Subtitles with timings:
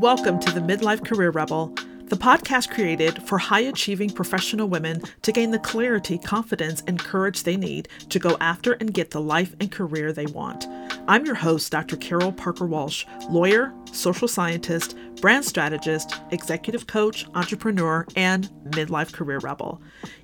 [0.00, 1.74] Welcome to the Midlife Career Rebel,
[2.04, 7.42] the podcast created for high achieving professional women to gain the clarity, confidence, and courage
[7.42, 10.66] they need to go after and get the life and career they want.
[11.06, 11.98] I'm your host, Dr.
[11.98, 19.80] Carol Parker Walsh, lawyer, social scientist, brand strategist, executive coach, entrepreneur, and midlife career rebel.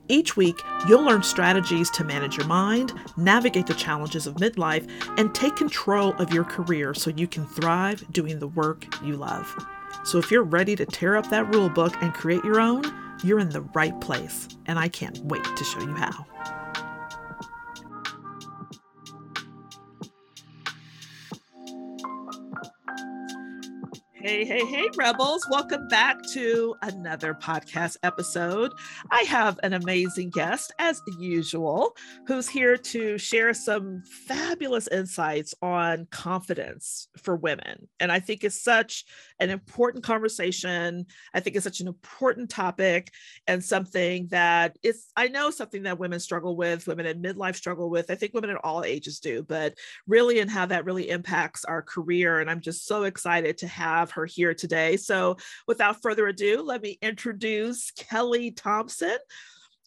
[0.08, 4.88] Each week, you'll learn strategies to manage your mind, navigate the challenges of midlife,
[5.18, 9.54] and take control of your career so you can thrive doing the work you love.
[10.04, 12.84] So if you're ready to tear up that rule book and create your own,
[13.24, 16.26] you're in the right place, and I can't wait to show you how.
[24.26, 25.46] Hey, hey, hey, Rebels.
[25.48, 28.72] Welcome back to another podcast episode.
[29.12, 31.94] I have an amazing guest, as usual,
[32.26, 37.86] who's here to share some fabulous insights on confidence for women.
[38.00, 39.04] And I think it's such
[39.38, 41.06] an important conversation.
[41.32, 43.12] I think it's such an important topic
[43.46, 47.90] and something that is, I know, something that women struggle with, women in midlife struggle
[47.90, 48.10] with.
[48.10, 49.74] I think women at all ages do, but
[50.08, 52.40] really, and how that really impacts our career.
[52.40, 54.96] And I'm just so excited to have her here today.
[54.96, 55.36] So,
[55.66, 59.18] without further ado, let me introduce Kelli Thompson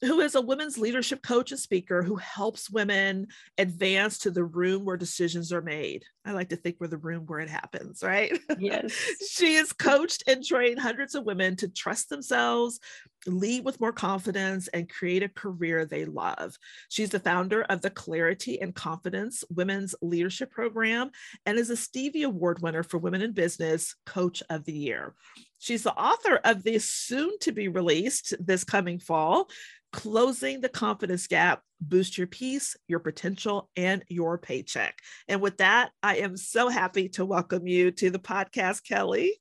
[0.02, 4.86] who is a women's leadership coach and speaker who helps women advance to the room
[4.86, 6.04] where decisions are made.
[6.26, 8.38] I like to think we're the room where it happens, right?
[8.60, 8.94] Yes.
[9.30, 12.80] she has coached and trained hundreds of women to trust themselves,
[13.25, 16.58] lead with more confidence, and create a career they love.
[16.89, 21.11] She's the founder of the Clarity and Confidence Women's Leadership Program
[21.45, 25.16] and is a Stevie Award winner for Women in Business Coach of the Year.
[25.58, 29.50] She's the author of the soon to be released this coming fall
[29.92, 35.00] closing the confidence gap, boost your peace, your potential, and your paycheck.
[35.28, 39.32] And with that, I am so happy to welcome you to the podcast, Kelli.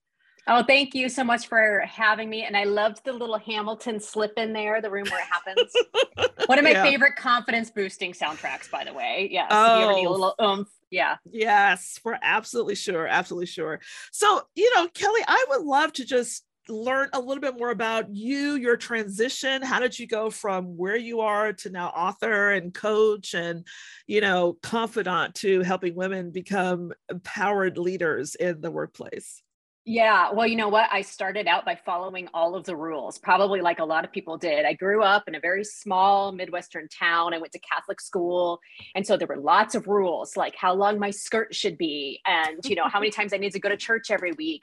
[0.49, 2.45] Oh, thank you so much for having me.
[2.45, 5.73] And I loved the little Hamilton slip in there, the room where it happens.
[6.47, 6.83] One of my yeah.
[6.83, 9.29] favorite confidence boosting soundtracks, by the way.
[9.31, 9.49] Yes.
[9.51, 9.91] Oh.
[9.91, 10.71] a little oomph.
[10.91, 11.17] Yeah.
[11.31, 13.07] Yes, for absolutely sure.
[13.07, 13.81] Absolutely sure.
[14.11, 18.15] So, you know, Kelli, I would love to just learn a little bit more about
[18.15, 19.63] you, your transition.
[19.63, 23.67] How did you go from where you are to now author and coach and,
[24.07, 29.43] you know, confidant to helping women become empowered leaders in the workplace?
[29.91, 30.91] Yeah, well, you know what?
[30.93, 34.37] I started out by following all of the rules, probably like a lot of people
[34.37, 34.67] did.
[34.67, 37.33] I grew up in a very small Midwestern town.
[37.33, 38.61] I went to Catholic school.
[38.95, 42.59] And so there were lots of rules, like how long my skirt should be, and,
[42.67, 44.61] you know, how many times I need to go to church every week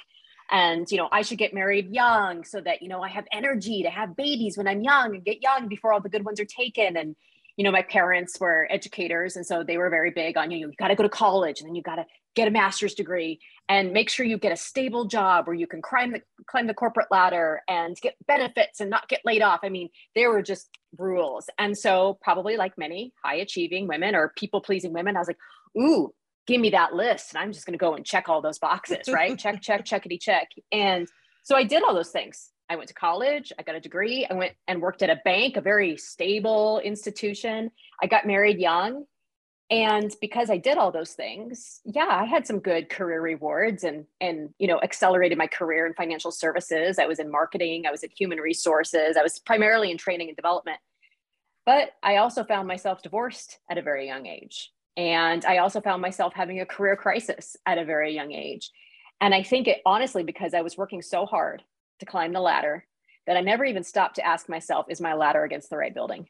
[0.51, 3.81] and you know i should get married young so that you know i have energy
[3.81, 6.45] to have babies when i'm young and get young before all the good ones are
[6.45, 7.15] taken and
[7.57, 10.67] you know my parents were educators and so they were very big on you know
[10.67, 12.05] you got to go to college and then you got to
[12.35, 13.39] get a master's degree
[13.69, 16.73] and make sure you get a stable job where you can climb the climb the
[16.73, 20.69] corporate ladder and get benefits and not get laid off i mean they were just
[20.97, 25.27] rules and so probably like many high achieving women or people pleasing women i was
[25.27, 25.37] like
[25.77, 26.11] ooh
[26.47, 29.07] give me that list and I'm just going to go and check all those boxes,
[29.11, 29.37] right?
[29.37, 30.49] check, check, checkity check.
[30.71, 31.07] And
[31.43, 32.51] so I did all those things.
[32.69, 35.57] I went to college, I got a degree, I went and worked at a bank,
[35.57, 37.71] a very stable institution.
[38.01, 39.05] I got married young.
[39.71, 44.05] And because I did all those things, yeah, I had some good career rewards and
[44.21, 46.99] and you know, accelerated my career in financial services.
[46.99, 50.35] I was in marketing, I was in human resources, I was primarily in training and
[50.35, 50.77] development.
[51.65, 54.71] But I also found myself divorced at a very young age.
[54.97, 58.69] And I also found myself having a career crisis at a very young age.
[59.19, 61.63] And I think it honestly, because I was working so hard
[61.99, 62.85] to climb the ladder
[63.27, 66.27] that I never even stopped to ask myself, is my ladder against the right building?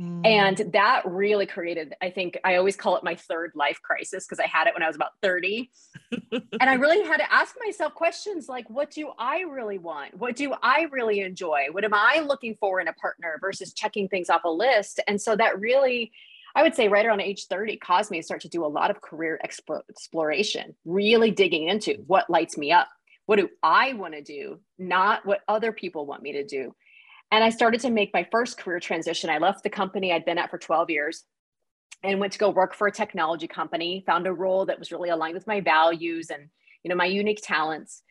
[0.00, 0.26] Mm.
[0.26, 4.40] And that really created, I think I always call it my third life crisis because
[4.40, 5.70] I had it when I was about 30.
[6.32, 10.18] and I really had to ask myself questions like, what do I really want?
[10.18, 11.66] What do I really enjoy?
[11.70, 14.98] What am I looking for in a partner versus checking things off a list?
[15.06, 16.10] And so that really
[16.56, 18.90] I would say right around age 30 caused me to start to do a lot
[18.90, 22.88] of career exploration, really digging into what lights me up.
[23.26, 26.74] What do I want to do, not what other people want me to do?
[27.30, 29.30] And I started to make my first career transition.
[29.30, 31.24] I left the company I'd been at for 12 years
[32.02, 35.08] and went to go work for a technology company, found a role that was really
[35.08, 36.48] aligned with my values and
[36.82, 38.02] you know my unique talents.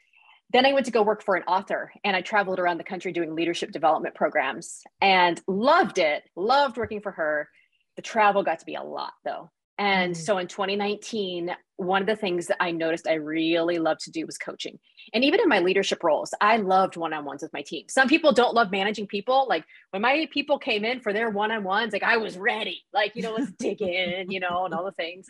[0.52, 3.12] Then I went to go work for an author and I traveled around the country
[3.12, 7.50] doing leadership development programs and loved it, loved working for her
[7.96, 9.52] the travel got to be a lot though.
[9.78, 10.18] And mm.
[10.18, 14.26] so in 2019, one of the things that I noticed I really loved to do
[14.26, 14.80] was coaching.
[15.14, 17.86] And even in my leadership roles, I loved one on ones with my team.
[17.90, 19.48] Some people don't love managing people.
[19.50, 22.84] Like when my people came in for their one on ones, like I was ready,
[22.94, 25.28] like, you know, let's dig in, you know, and all the things.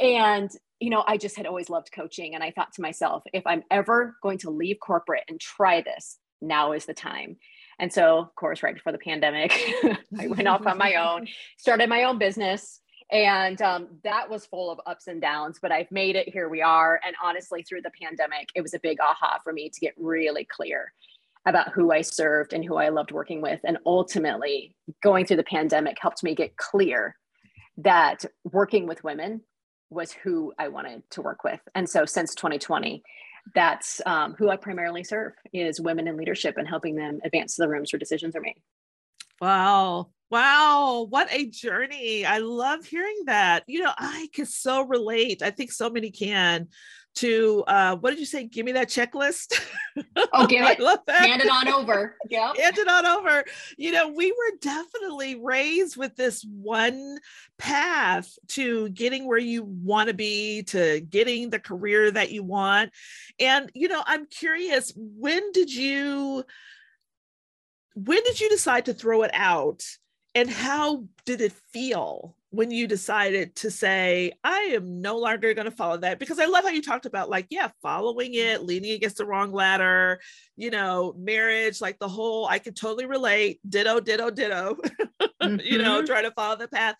[0.00, 0.50] and
[0.80, 2.34] you know, I just had always loved coaching.
[2.34, 6.18] And I thought to myself, if I'm ever going to leave corporate and try this,
[6.42, 7.36] now is the time.
[7.78, 9.52] And so, of course, right before the pandemic,
[10.18, 11.26] I went off on my own,
[11.58, 12.80] started my own business.
[13.10, 16.28] And um, that was full of ups and downs, but I've made it.
[16.28, 17.00] Here we are.
[17.06, 20.46] And honestly, through the pandemic, it was a big aha for me to get really
[20.50, 20.92] clear
[21.46, 23.60] about who I served and who I loved working with.
[23.64, 27.16] And ultimately, going through the pandemic helped me get clear
[27.78, 29.42] that working with women
[29.90, 31.60] was who I wanted to work with.
[31.74, 33.02] And so since 2020,
[33.54, 37.62] that's um, who I primarily serve is women in leadership and helping them advance to
[37.62, 38.60] the rooms where decisions are made.
[39.40, 40.08] Wow.
[40.34, 42.26] Wow, what a journey.
[42.26, 43.62] I love hearing that.
[43.68, 45.42] You know, I can so relate.
[45.42, 46.66] I think so many can
[47.16, 48.42] to uh what did you say?
[48.42, 49.60] Give me that checklist.
[50.32, 50.80] Oh, give it.
[50.80, 51.20] love that.
[51.20, 52.16] Hand it on over.
[52.28, 52.52] Yeah.
[52.58, 53.44] Hand it on over.
[53.78, 57.18] You know, we were definitely raised with this one
[57.56, 62.90] path to getting where you want to be, to getting the career that you want.
[63.38, 66.42] And you know, I'm curious, when did you
[67.94, 69.84] when did you decide to throw it out
[70.34, 75.64] and how did it feel when you decided to say i am no longer going
[75.64, 78.92] to follow that because i love how you talked about like yeah following it leaning
[78.92, 80.20] against the wrong ladder
[80.56, 84.76] you know marriage like the whole i could totally relate ditto ditto ditto
[85.20, 85.56] mm-hmm.
[85.64, 86.06] you know mm-hmm.
[86.06, 86.94] trying to follow the path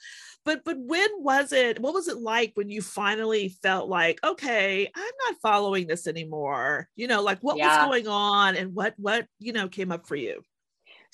[0.44, 4.90] but but when was it what was it like when you finally felt like okay
[4.94, 7.78] i'm not following this anymore you know like what yeah.
[7.78, 10.42] was going on and what what you know came up for you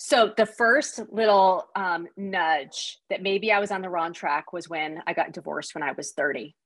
[0.03, 4.67] so the first little um, nudge that maybe I was on the wrong track was
[4.67, 6.57] when I got divorced when I was 30.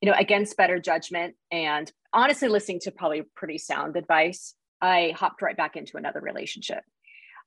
[0.00, 5.42] You know, against better judgment and honestly listening to probably pretty sound advice, I hopped
[5.42, 6.84] right back into another relationship.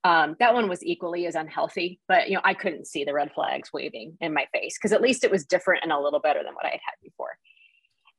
[0.04, 3.32] Um, that one was equally as unhealthy, but you know, I couldn't see the red
[3.32, 6.44] flags waving in my face because at least it was different and a little better
[6.44, 7.38] than what I had had before.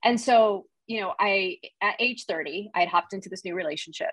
[0.03, 4.13] And so, you know, I at age 30, I had hopped into this new relationship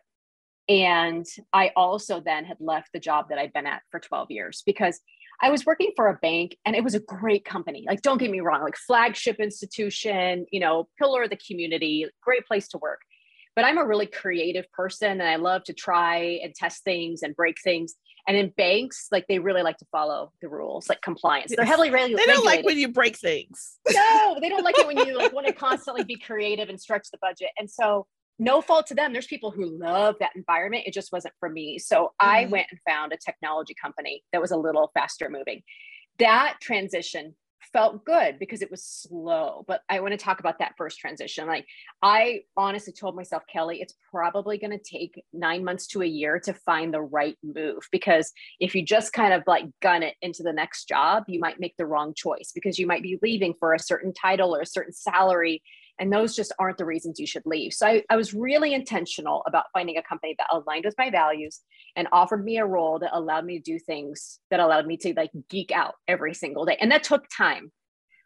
[0.70, 4.62] and I also then had left the job that I'd been at for 12 years
[4.66, 5.02] because
[5.42, 7.86] I was working for a bank and it was a great company.
[7.88, 12.46] Like, don't get me wrong, like flagship institution, you know, pillar of the community, great
[12.46, 13.02] place to work.
[13.56, 17.36] But I'm a really creative person and I love to try and test things and
[17.36, 17.96] break things.
[18.28, 21.52] And in banks, like they really like to follow the rules, like compliance.
[21.56, 22.30] They're heavily regulated.
[22.30, 23.80] They don't like when you break things.
[23.90, 27.10] No, they don't like it when you like want to constantly be creative and stretch
[27.12, 27.50] the budget.
[27.58, 28.06] And so
[28.40, 29.12] no fault to them.
[29.12, 30.86] There's people who love that environment.
[30.88, 31.78] It just wasn't for me.
[31.78, 32.30] So mm-hmm.
[32.30, 35.62] I went and found a technology company that was a little faster moving.
[36.18, 37.36] That transition
[37.74, 39.64] felt good because it was slow.
[39.68, 41.48] But I want to talk about that first transition.
[41.48, 41.66] Like
[42.02, 46.40] I honestly told myself, Kelli, it's probably going to take nine months to a year
[46.46, 47.82] to find the right move.
[47.92, 51.60] Because if you just kind of like gun it into the next job, you might
[51.60, 54.66] make the wrong choice because you might be leaving for a certain title or a
[54.66, 55.62] certain salary
[56.00, 57.74] and those just aren't the reasons you should leave.
[57.74, 61.62] So I, I, was really intentional about finding a company that aligned with my values
[61.96, 65.14] and offered me a role that allowed me to do things that allowed me to
[65.16, 66.78] like geek out every single day.
[66.80, 67.72] And that took time.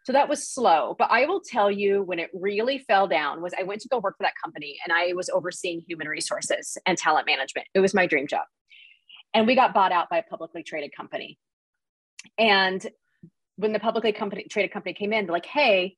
[0.04, 0.94] So that was slow.
[0.98, 3.98] But I will tell you when it really fell down was I went to go
[3.98, 7.66] work for that company and I was overseeing human resources and talent management.
[7.74, 8.44] It was my dream job.
[9.32, 11.38] And we got bought out by a publicly traded company.
[12.38, 12.86] And
[13.56, 15.96] when the publicly company traded company came in, they're like, hey,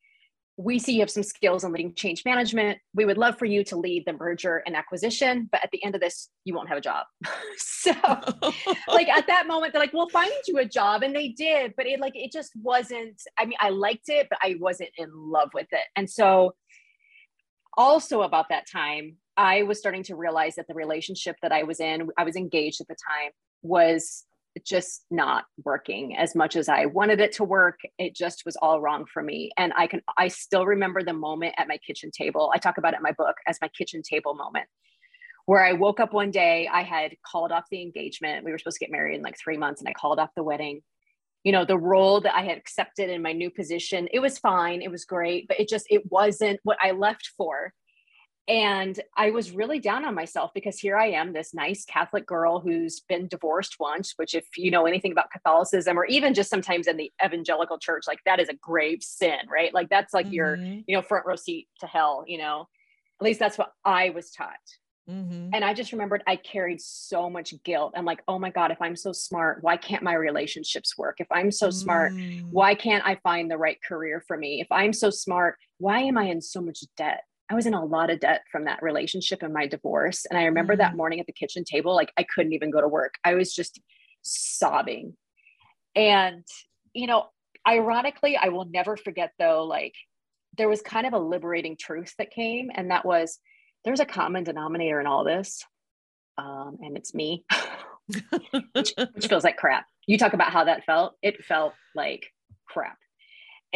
[0.58, 2.78] we see you have some skills in leading change management.
[2.94, 5.94] We would love for you to lead the merger and acquisition, but at the end
[5.94, 7.04] of this, you won't have a job.
[7.58, 7.92] so,
[8.88, 11.86] like at that moment, they're like, "We'll find you a job," and they did, but
[11.86, 13.20] it like it just wasn't.
[13.38, 15.84] I mean, I liked it, but I wasn't in love with it.
[15.94, 16.54] And so,
[17.76, 21.80] also about that time, I was starting to realize that the relationship that I was
[21.80, 24.24] in, I was engaged at the time, was
[24.64, 27.80] just not working as much as I wanted it to work.
[27.98, 29.50] It just was all wrong for me.
[29.56, 32.50] And I can, I still remember the moment at my kitchen table.
[32.54, 34.66] I talk about it in my book as my kitchen table moment,
[35.46, 38.44] where I woke up one day, I had called off the engagement.
[38.44, 40.42] We were supposed to get married in like three months, and I called off the
[40.42, 40.82] wedding.
[41.44, 44.82] You know, the role that I had accepted in my new position, it was fine,
[44.82, 47.72] it was great, but it just, it wasn't what I left for
[48.48, 52.60] and I was really down on myself because here I am, this nice Catholic girl
[52.60, 56.86] who's been divorced once, which, if you know anything about Catholicism or even just sometimes
[56.86, 59.74] in the evangelical church, like that is a grave sin, right?
[59.74, 60.34] Like that's like mm-hmm.
[60.34, 62.68] your, you know, front row seat to hell, you know,
[63.20, 64.54] at least that's what I was taught.
[65.10, 65.50] Mm-hmm.
[65.52, 67.94] And I just remembered I carried so much guilt.
[67.96, 71.16] I'm like, oh my God, if I'm so smart, why can't my relationships work?
[71.20, 72.48] If I'm so smart, mm.
[72.50, 74.60] why can't I find the right career for me?
[74.60, 77.22] If I'm so smart, why am I in so much debt?
[77.50, 80.26] I was in a lot of debt from that relationship and my divorce.
[80.26, 80.80] And I remember mm-hmm.
[80.80, 83.14] that morning at the kitchen table, like I couldn't even go to work.
[83.24, 83.80] I was just
[84.22, 85.16] sobbing.
[85.94, 86.44] And,
[86.92, 87.26] you know,
[87.66, 89.94] ironically, I will never forget though, like
[90.56, 93.38] there was kind of a liberating truth that came, and that was
[93.84, 95.62] there's a common denominator in all this,
[96.38, 97.44] um, and it's me,
[98.72, 99.86] which, which feels like crap.
[100.06, 101.14] You talk about how that felt.
[101.22, 102.26] It felt like
[102.66, 102.98] crap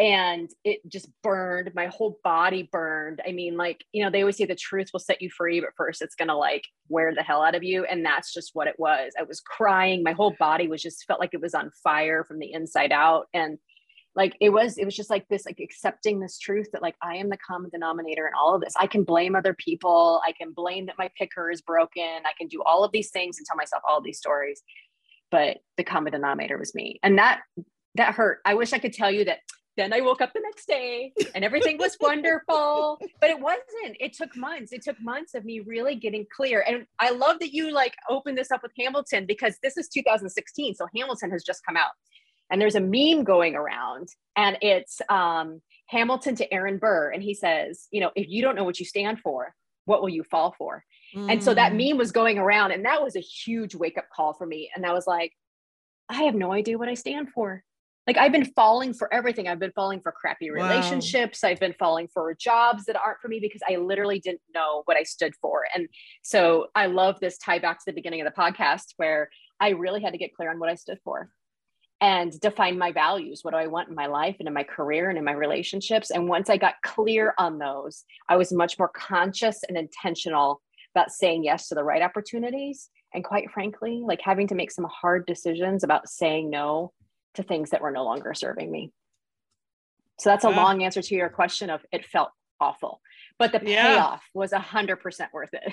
[0.01, 3.21] and it just burned my whole body burned.
[3.27, 5.75] I mean like you know they always say the truth will set you free but
[5.77, 7.85] first it's gonna like wear the hell out of you.
[7.85, 9.13] And that's just what it was.
[9.21, 10.03] I was crying.
[10.03, 13.27] My whole body was just felt like it was on fire from the inside out.
[13.35, 13.59] And
[14.17, 17.15] like it was it was just like this like accepting this truth that like i
[17.15, 18.73] am the common denominator in all of this.
[18.81, 20.23] I can blame other people.
[20.27, 22.23] I can blame that my picker is broken.
[22.25, 24.63] I can do all of these things and tell myself all these stories.
[25.31, 26.99] But the common denominator was me.
[27.03, 27.43] And that
[27.97, 28.39] that hurt.
[28.47, 29.41] I wish i could tell you that
[29.81, 33.01] then I woke up the next day and everything was wonderful.
[33.21, 33.97] But it wasn't.
[33.99, 34.73] It took months.
[34.73, 36.65] It took months of me really getting clear.
[36.67, 40.75] And I love that you like opened this up with Hamilton because this is 2016.
[40.75, 41.93] So Hamilton has just come out.
[42.51, 47.11] And there's a meme going around and it's um, Hamilton to Aaron Burr.
[47.11, 50.09] And he says, you know, if you don't know what you stand for, what will
[50.09, 50.85] you fall for?
[51.15, 51.33] Mm.
[51.33, 51.91] And so that mm.
[51.91, 54.69] meme was going around and that was a huge wake up call for me.
[54.75, 55.33] And I was like,
[56.09, 57.63] I have no idea what I stand for
[58.07, 59.47] like I've been falling for everything.
[59.47, 61.43] I've been falling for crappy relationships.
[61.43, 61.51] Wow.
[61.51, 64.97] I've been falling for jobs that aren't for me because I literally didn't know what
[64.97, 65.67] I stood for.
[65.75, 65.89] And
[66.23, 69.31] so I love this tie back to the beginning of the podcast where
[69.61, 71.31] I really had to get clear on what I stood for
[72.01, 73.41] and define my values.
[73.43, 76.11] What do I want in my life and in my career and in my relationships?
[76.11, 80.63] And once I got clear on those, I was much more conscious and intentional
[80.95, 82.89] about saying yes to the right opportunities.
[83.13, 86.93] And quite frankly, like having to make some hard decisions about saying no
[87.35, 88.93] to things that were no longer serving me.
[90.19, 93.01] So that's a long answer to your question of it felt awful,
[93.39, 94.39] but the payoff yeah.
[94.41, 95.73] was a hundred percent worth it.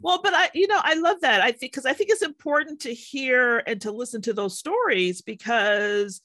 [0.00, 1.40] Well, but I, you know, I love that.
[1.40, 5.22] I think because I think it's important to hear and to listen to those stories
[5.22, 6.20] because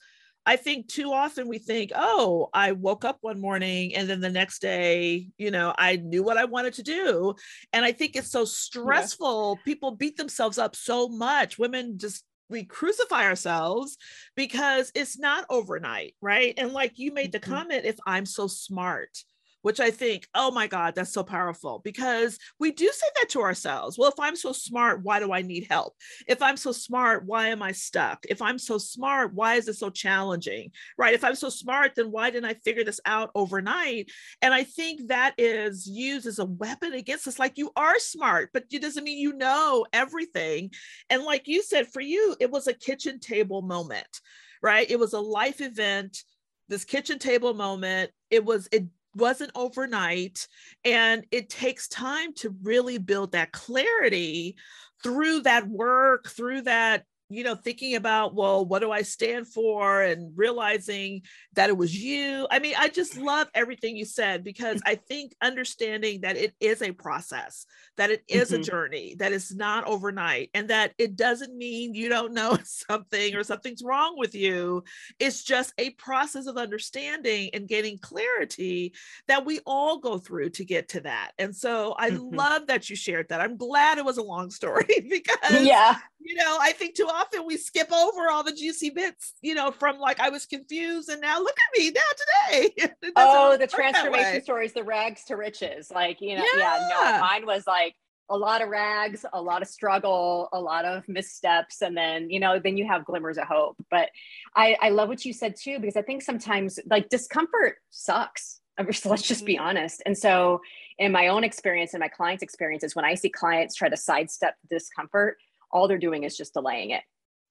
[0.46, 4.30] I think too often we think, oh, I woke up one morning and then the
[4.30, 7.36] next day, you know, I knew what I wanted to do.
[7.74, 9.58] And I think it's so stressful.
[9.58, 9.64] Yeah.
[9.66, 11.60] People beat themselves up so much.
[11.60, 13.98] Women just we crucify ourselves
[14.36, 17.54] because it's not overnight right and like you made the mm-hmm.
[17.54, 19.24] comment if i'm so smart
[19.62, 23.42] which I think, oh my God, that's so powerful because we do say that to
[23.42, 23.98] ourselves.
[23.98, 25.96] Well, if I'm so smart, why do I need help?
[26.28, 28.26] If I'm so smart, why am I stuck?
[28.30, 30.72] If I'm so smart, why is it so challenging?
[30.98, 31.14] Right?
[31.14, 34.10] If I'm so smart, then why didn't I figure this out overnight?
[34.42, 37.40] And I think that is used as a weapon against us.
[37.40, 40.72] Like you are smart, but it doesn't mean you know everything.
[41.10, 44.22] And like you said, for you, it was a kitchen table moment,
[44.62, 44.90] right?
[44.90, 46.24] It was a life event
[46.70, 48.86] this kitchen table moment it was it
[49.20, 50.48] wasn't overnight
[50.84, 54.56] and it takes time to really build that clarity
[55.04, 60.02] through that work through that you know, thinking about, well, what do I stand for
[60.02, 61.22] and realizing
[61.54, 62.48] that it was you.
[62.50, 66.82] I mean, I just love everything you said because I think understanding that it is
[66.82, 67.66] a process,
[67.98, 68.62] that it is mm-hmm.
[68.62, 73.36] a journey, that it's not overnight, and that it doesn't mean you don't know something
[73.36, 74.84] or something's wrong with you.
[75.20, 78.94] It's just a process of understanding and getting clarity
[79.28, 81.32] that we all go through to get to that.
[81.38, 82.36] And so I mm-hmm.
[82.36, 83.42] love that you shared that.
[83.42, 87.46] I'm glad it was a long story because, yeah, you know, I think too often
[87.46, 91.22] we skip over all the juicy bits, you know, from like I was confused and
[91.22, 92.92] now look at me now today.
[93.16, 95.92] oh, the transformation stories, the rags to riches.
[95.94, 96.60] Like, you know, yeah.
[96.60, 97.96] yeah, no, mine was like
[98.30, 102.40] a lot of rags, a lot of struggle, a lot of missteps, and then, you
[102.40, 103.76] know, then you have glimmers of hope.
[103.90, 104.10] But
[104.56, 108.62] I, I love what you said too, because I think sometimes like discomfort sucks.
[109.06, 109.66] Let's just be mm-hmm.
[109.66, 110.02] honest.
[110.06, 110.62] And so,
[110.98, 114.56] in my own experience and my clients' experiences, when I see clients try to sidestep
[114.70, 115.38] discomfort,
[115.72, 117.04] all they're doing is just delaying it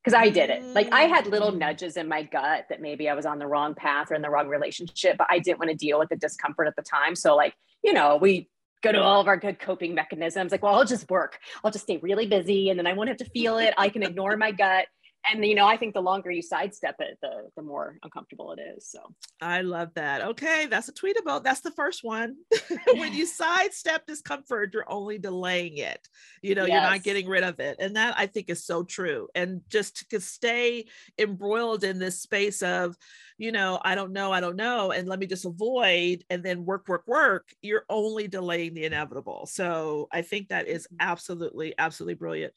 [0.05, 0.63] because I did it.
[0.63, 1.59] Like I had little mm.
[1.59, 4.31] nudges in my gut that maybe I was on the wrong path or in the
[4.31, 7.15] wrong relationship, but I didn't want to deal with the discomfort at the time.
[7.15, 8.49] So like, you know, we
[8.83, 10.53] go to all of our good coping mechanisms.
[10.53, 11.39] Like, well, I'll just work.
[11.65, 13.75] I'll just stay really busy and then I won't have to feel it.
[13.77, 14.87] I can ignore my gut
[15.31, 18.61] and you know i think the longer you sidestep it the the more uncomfortable it
[18.77, 19.01] is so.
[19.41, 20.23] I love that.
[20.23, 22.37] Okay that's a tweet about that's the first one.
[22.95, 26.07] When you sidestep discomfort you're only delaying it.
[26.43, 26.73] You know yes.
[26.73, 29.29] you're not getting rid of it and that i think is so true.
[29.35, 30.87] And just to stay
[31.19, 32.97] embroiled in this space of
[33.37, 36.65] you know i don't know i don't know and let me just avoid and then
[36.65, 39.47] work work work you're only delaying the inevitable.
[39.47, 40.97] So i think that is mm-hmm.
[41.01, 42.53] absolutely absolutely brilliant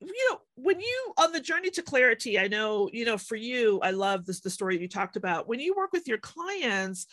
[0.00, 3.80] you know when you on the journey to clarity i know you know for you
[3.82, 7.06] i love this the story you talked about when you work with your clients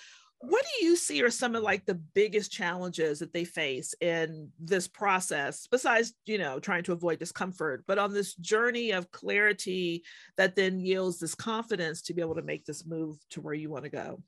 [0.44, 4.50] what do you see are some of like the biggest challenges that they face in
[4.60, 10.04] this process besides you know trying to avoid discomfort but on this journey of clarity
[10.38, 13.70] that then yields this confidence to be able to make this move to where you
[13.70, 14.22] want to go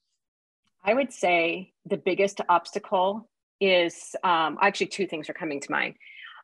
[0.83, 3.29] I would say the biggest obstacle
[3.61, 5.95] is um, actually two things are coming to mind.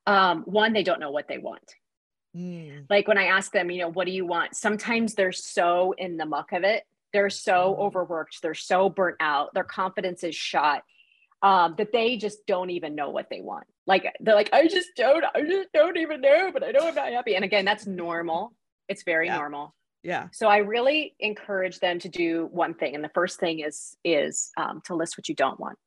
[0.08, 1.76] Um, one, they don't know what they want.
[2.36, 2.86] Mm.
[2.90, 4.56] Like when I ask them, you know, what do you want?
[4.56, 6.84] Sometimes they're so in the muck of it.
[7.14, 7.80] They're so mm.
[7.80, 8.42] overworked.
[8.42, 9.54] They're so burnt out.
[9.54, 10.84] Their confidence is shot
[11.42, 13.66] um, that they just don't even know what they want.
[13.88, 16.96] Like they're like, I just don't, I just don't even know, but I know I'm
[16.96, 17.36] not happy.
[17.36, 18.54] And again, that's normal.
[18.88, 19.38] It's very yeah.
[19.38, 19.74] normal.
[20.04, 20.28] Yeah.
[20.32, 24.50] So I really encourage them to do one thing, and the first thing is is
[24.58, 25.78] um, to list what you don't want.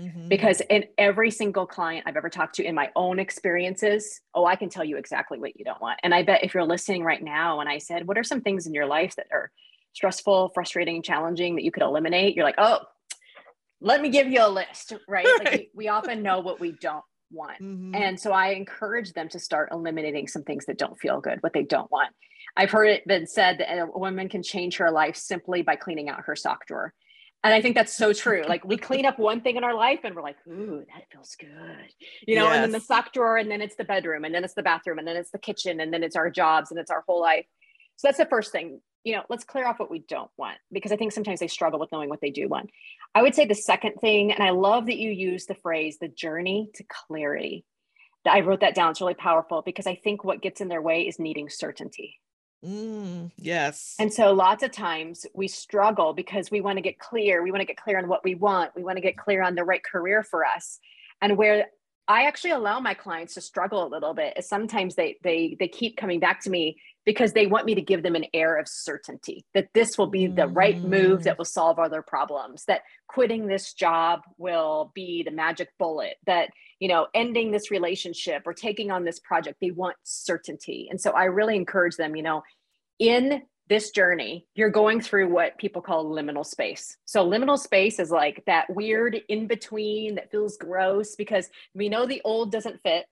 [0.00, 0.28] Mm-hmm.
[0.28, 4.56] Because in every single client I've ever talked to in my own experiences, oh, I
[4.56, 6.00] can tell you exactly what you don't want.
[6.02, 8.66] And I bet if you're listening right now, and I said, what are some things
[8.66, 9.50] in your life that are
[9.92, 12.34] stressful, frustrating, challenging that you could eliminate?
[12.34, 12.80] You're like, oh,
[13.80, 15.26] let me give you a list, right?
[15.38, 15.44] right.
[15.44, 17.60] Like we, we, often know what we don't want.
[17.60, 17.94] Mm-hmm.
[17.94, 21.52] And so I encourage them to start eliminating some things that don't feel good, what
[21.52, 22.14] they don't want.
[22.56, 26.08] I've heard it been said that a woman can change her life simply by cleaning
[26.08, 26.92] out her sock drawer.
[27.44, 28.44] And I think that's so true.
[28.52, 31.34] Like we clean up one thing in our life and we're like, ooh, that feels
[31.36, 31.48] good.
[32.26, 32.54] You know, yes.
[32.54, 34.98] and then the sock drawer, and then it's the bedroom, and then it's the bathroom,
[34.98, 37.46] and then it's the kitchen, and then it's our jobs, and it's our whole life.
[37.96, 38.80] So that's the first thing.
[39.04, 41.80] You know, let's clear off what we don't want because I think sometimes they struggle
[41.80, 42.70] with knowing what they do want.
[43.14, 46.08] I would say the second thing, and I love that you use the phrase the
[46.08, 47.64] journey to clarity.
[48.26, 48.90] I wrote that down.
[48.90, 52.18] It's really powerful because I think what gets in their way is needing certainty.
[52.64, 53.96] Mm, yes.
[53.98, 57.42] And so lots of times we struggle because we want to get clear.
[57.42, 58.70] We want to get clear on what we want.
[58.76, 60.78] We want to get clear on the right career for us.
[61.20, 61.66] And where
[62.08, 65.68] I actually allow my clients to struggle a little bit is sometimes they they they
[65.68, 68.68] keep coming back to me because they want me to give them an air of
[68.68, 71.38] certainty that this will be the right move that mm.
[71.38, 76.50] will solve all their problems that quitting this job will be the magic bullet that
[76.80, 81.12] you know ending this relationship or taking on this project they want certainty and so
[81.12, 82.42] i really encourage them you know
[82.98, 88.10] in this journey you're going through what people call liminal space so liminal space is
[88.10, 93.06] like that weird in between that feels gross because we know the old doesn't fit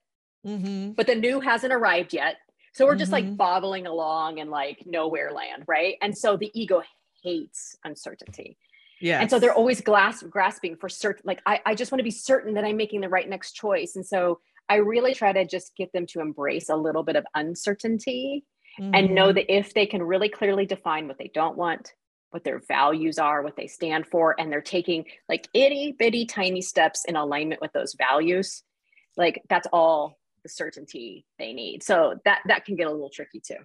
[0.47, 0.91] mm-hmm.
[0.93, 2.37] but the new hasn't arrived yet
[2.73, 3.29] so we're just mm-hmm.
[3.29, 5.97] like bobbling along in like nowhere land, right?
[6.03, 6.83] And so the ego
[7.23, 8.57] hates uncertainty.
[9.01, 9.21] Yeah.
[9.21, 12.11] And so they're always glass, grasping for certain, like, I, I just want to be
[12.11, 13.97] certain that I'm making the right next choice.
[13.97, 17.25] And so I really try to just get them to embrace a little bit of
[17.35, 18.45] uncertainty
[18.79, 18.95] mm-hmm.
[18.95, 19.37] and know mm-hmm.
[19.37, 21.93] that if they can really clearly define what they don't want,
[22.31, 26.61] what their values are, what they stand for, and they're taking like itty bitty tiny
[26.61, 28.63] steps in alignment with those values,
[29.17, 31.83] like that's all the certainty they need.
[31.83, 33.59] So that that can get a little tricky too.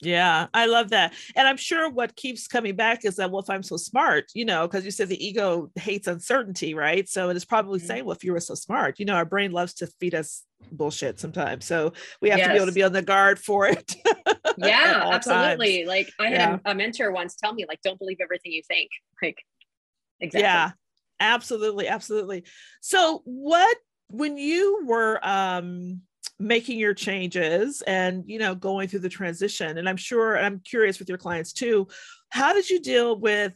[0.00, 1.14] Yeah, I love that.
[1.36, 4.44] And I'm sure what keeps coming back is that, well, if I'm so smart, you
[4.44, 7.08] know, because you said the ego hates uncertainty, right?
[7.08, 7.86] So it is probably mm-hmm.
[7.86, 10.44] saying, well, if you were so smart, you know, our brain loves to feed us
[10.72, 11.64] bullshit sometimes.
[11.64, 12.48] So we have yes.
[12.48, 13.94] to be able to be on the guard for it.
[14.64, 15.78] yeah, absolutely.
[15.78, 15.88] Times.
[15.88, 16.58] Like I had yeah.
[16.64, 18.90] a, a mentor once tell me, like, don't believe everything you think.
[19.22, 19.38] Like,
[20.20, 20.42] exactly.
[20.42, 20.70] Yeah,
[21.18, 21.88] absolutely.
[21.88, 22.44] Absolutely.
[22.82, 23.76] So what,
[24.08, 26.02] when you were, um,
[26.38, 30.98] making your changes and you know going through the transition and i'm sure i'm curious
[30.98, 31.86] with your clients too
[32.30, 33.52] how did you deal with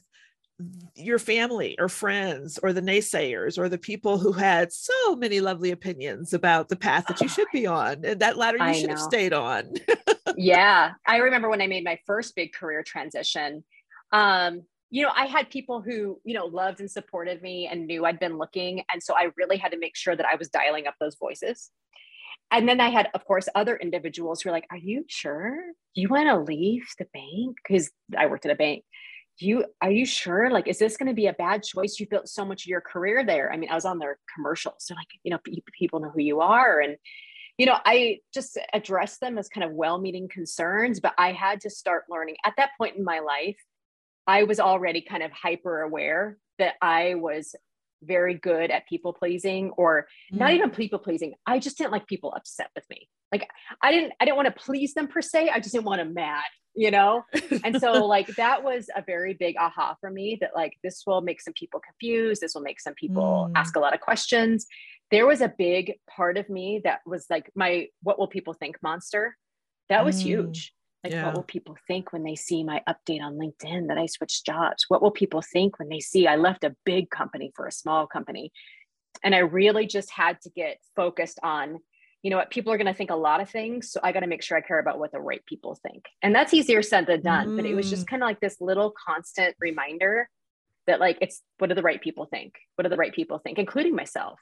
[0.94, 5.70] your family or friends or the naysayers or the people who had so many lovely
[5.70, 8.88] opinions about the path that you should be on and that ladder you I should
[8.88, 8.96] know.
[8.96, 9.72] have stayed on
[10.38, 13.64] yeah i remember when i made my first big career transition
[14.12, 18.06] um you know, I had people who, you know, loved and supported me and knew
[18.06, 18.84] I'd been looking.
[18.90, 21.70] And so I really had to make sure that I was dialing up those voices
[22.50, 25.56] and then I had, of course, other individuals who were like, Are you sure?
[25.94, 27.56] You want to leave the bank?
[27.66, 28.84] Because I worked at a bank.
[29.38, 30.50] You are you sure?
[30.50, 32.00] Like, is this going to be a bad choice?
[32.00, 33.52] You built so much of your career there.
[33.52, 34.76] I mean, I was on their commercials.
[34.80, 35.38] So, like, you know,
[35.78, 36.80] people know who you are.
[36.80, 36.96] And,
[37.58, 41.60] you know, I just addressed them as kind of well meaning concerns, but I had
[41.62, 43.58] to start learning at that point in my life.
[44.26, 47.54] I was already kind of hyper aware that I was
[48.02, 50.38] very good at people pleasing or mm.
[50.38, 51.34] not even people pleasing.
[51.46, 53.08] I just didn't like people upset with me.
[53.32, 53.48] Like
[53.82, 55.48] I didn't I didn't want to please them per se.
[55.48, 56.44] I just didn't want them mad,
[56.74, 57.24] you know?
[57.64, 61.20] and so like that was a very big aha for me that like this will
[61.20, 62.40] make some people confused.
[62.40, 63.52] This will make some people mm.
[63.56, 64.66] ask a lot of questions.
[65.10, 68.76] There was a big part of me that was like my what will people think
[68.82, 69.36] monster.
[69.88, 70.24] That was mm.
[70.24, 71.26] huge like, yeah.
[71.26, 74.86] what will people think when they see my update on LinkedIn that I switched jobs?
[74.88, 78.06] What will people think when they see I left a big company for a small
[78.06, 78.52] company?
[79.22, 81.78] And I really just had to get focused on,
[82.22, 83.92] you know what, people are going to think a lot of things.
[83.92, 86.04] So I got to make sure I care about what the right people think.
[86.20, 87.50] And that's easier said than done.
[87.50, 87.56] Mm.
[87.56, 88.10] But it was just mm.
[88.10, 90.28] kind of like this little constant reminder
[90.88, 92.54] that, like, it's what do the right people think?
[92.74, 94.40] What do the right people think, including myself?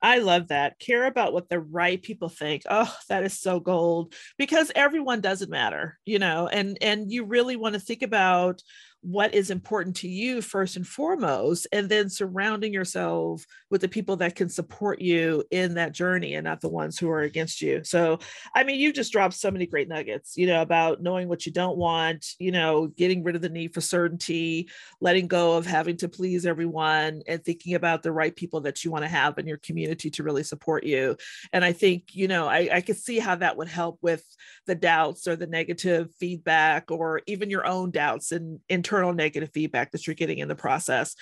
[0.00, 0.78] I love that.
[0.78, 2.62] Care about what the right people think.
[2.70, 7.56] Oh, that is so gold because everyone doesn't matter, you know, and and you really
[7.56, 8.62] want to think about
[9.02, 14.16] what is important to you first and foremost and then surrounding yourself with the people
[14.16, 17.82] that can support you in that journey and not the ones who are against you.
[17.84, 18.18] So
[18.54, 21.52] i mean you just dropped so many great nuggets you know about knowing what you
[21.52, 24.68] don't want you know getting rid of the need for certainty
[25.00, 28.90] letting go of having to please everyone and thinking about the right people that you
[28.90, 31.16] want to have in your community to really support you.
[31.52, 34.24] And i think you know i, I could see how that would help with
[34.66, 39.92] the doubts or the negative feedback or even your own doubts and internal negative feedback
[39.92, 41.14] that you're getting in the process.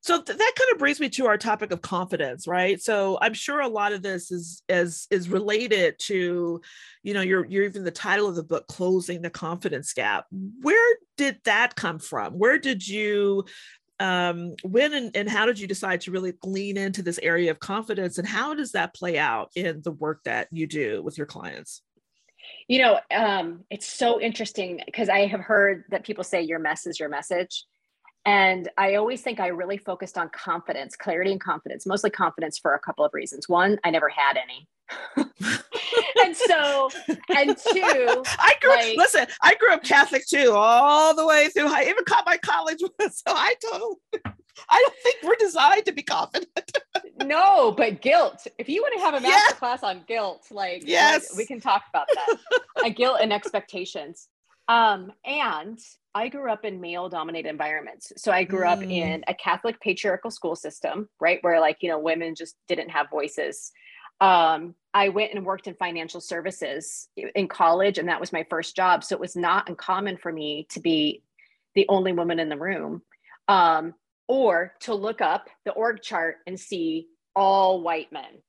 [0.00, 2.80] So th- that kind of brings me to our topic of confidence, right?
[2.80, 6.60] So I'm sure a lot of this is is is related to,
[7.02, 10.26] you know, you're you're even the title of the book, closing the confidence gap.
[10.30, 12.34] Where did that come from?
[12.34, 13.44] Where did you
[14.00, 17.60] um, when and, and how did you decide to really lean into this area of
[17.60, 21.26] confidence and how does that play out in the work that you do with your
[21.26, 21.82] clients
[22.68, 26.86] you know, um, it's so interesting because I have heard that people say your mess
[26.86, 27.64] is your message.
[28.26, 32.74] And I always think I really focused on confidence, clarity and confidence, mostly confidence for
[32.74, 33.48] a couple of reasons.
[33.48, 34.68] One, I never had any.
[36.24, 36.90] and so,
[37.36, 41.68] and two, I grew like, listen, I grew up Catholic too, all the way through
[41.68, 42.78] high, even caught my college.
[43.10, 43.98] So I don't
[44.68, 46.48] I don't think we're designed to be confident.
[47.24, 48.46] no, but guilt.
[48.58, 49.58] If you want to have a master yeah.
[49.58, 52.36] class on guilt, like yes, we can talk about that.
[52.84, 54.28] a guilt and expectations.
[54.68, 55.78] Um, and
[56.14, 58.12] I grew up in male dominated environments.
[58.16, 58.72] So I grew mm.
[58.72, 61.38] up in a Catholic patriarchal school system, right?
[61.42, 63.72] Where like, you know, women just didn't have voices.
[64.20, 68.76] Um, I went and worked in financial services in college, and that was my first
[68.76, 69.04] job.
[69.04, 71.22] So it was not uncommon for me to be
[71.74, 73.02] the only woman in the room.
[73.48, 73.94] Um,
[74.30, 78.42] or to look up the org chart and see all white men.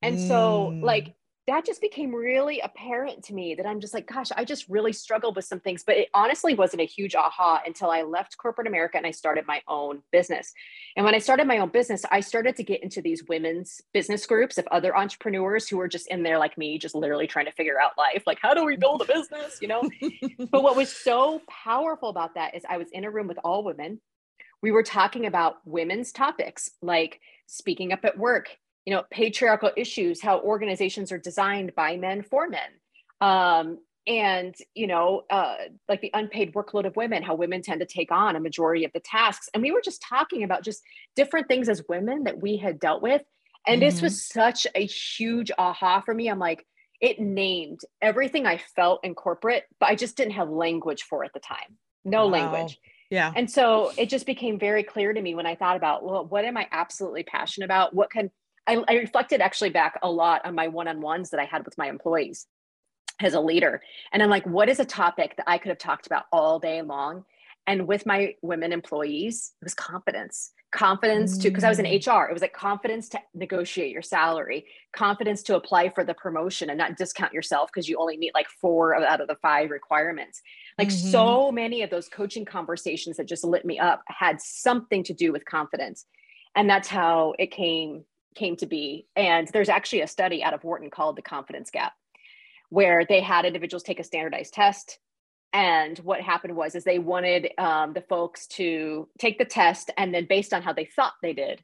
[0.00, 0.26] And mm.
[0.26, 1.14] so, like,
[1.48, 4.92] that just became really apparent to me that I'm just like, gosh, I just really
[4.92, 5.82] struggled with some things.
[5.82, 9.46] But it honestly wasn't a huge aha until I left corporate America and I started
[9.46, 10.52] my own business.
[10.94, 14.26] And when I started my own business, I started to get into these women's business
[14.26, 17.52] groups of other entrepreneurs who were just in there like me, just literally trying to
[17.52, 18.24] figure out life.
[18.26, 19.58] Like, how do we build a business?
[19.62, 19.82] You know?
[20.50, 23.64] but what was so powerful about that is I was in a room with all
[23.64, 24.00] women
[24.60, 28.48] we were talking about women's topics like speaking up at work,
[28.88, 32.70] you know, patriarchal issues, how organizations are designed by men for men.
[33.20, 35.56] Um, and you know uh,
[35.90, 38.92] like the unpaid workload of women how women tend to take on a majority of
[38.94, 40.80] the tasks and we were just talking about just
[41.14, 43.20] different things as women that we had dealt with
[43.66, 43.90] and mm-hmm.
[43.90, 46.64] this was such a huge aha for me i'm like
[47.02, 51.34] it named everything i felt in corporate but i just didn't have language for at
[51.34, 52.32] the time no wow.
[52.32, 52.78] language
[53.10, 53.32] yeah.
[53.34, 56.44] And so it just became very clear to me when I thought about, well, what
[56.44, 57.94] am I absolutely passionate about?
[57.94, 58.30] What can
[58.68, 61.64] I, I reflected actually back a lot on my one on ones that I had
[61.64, 62.46] with my employees
[63.20, 63.82] as a leader.
[64.12, 66.82] And I'm like, what is a topic that I could have talked about all day
[66.82, 67.24] long?
[67.66, 72.06] And with my women employees, it was confidence confidence to because I was in mm.
[72.06, 72.28] HR.
[72.28, 76.78] It was like confidence to negotiate your salary, confidence to apply for the promotion and
[76.78, 80.42] not discount yourself because you only meet like four out of the five requirements.
[80.76, 81.08] Like mm-hmm.
[81.08, 85.32] so many of those coaching conversations that just lit me up had something to do
[85.32, 86.04] with confidence.
[86.54, 89.06] And that's how it came came to be.
[89.16, 91.92] And there's actually a study out of Wharton called the confidence gap
[92.70, 94.98] where they had individuals take a standardized test
[95.52, 100.12] and what happened was is they wanted um, the folks to take the test and
[100.12, 101.62] then based on how they thought they did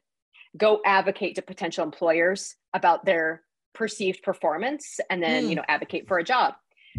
[0.57, 5.49] go advocate to potential employers about their perceived performance and then mm.
[5.49, 5.55] you hmm.
[5.55, 6.53] know advocate for a job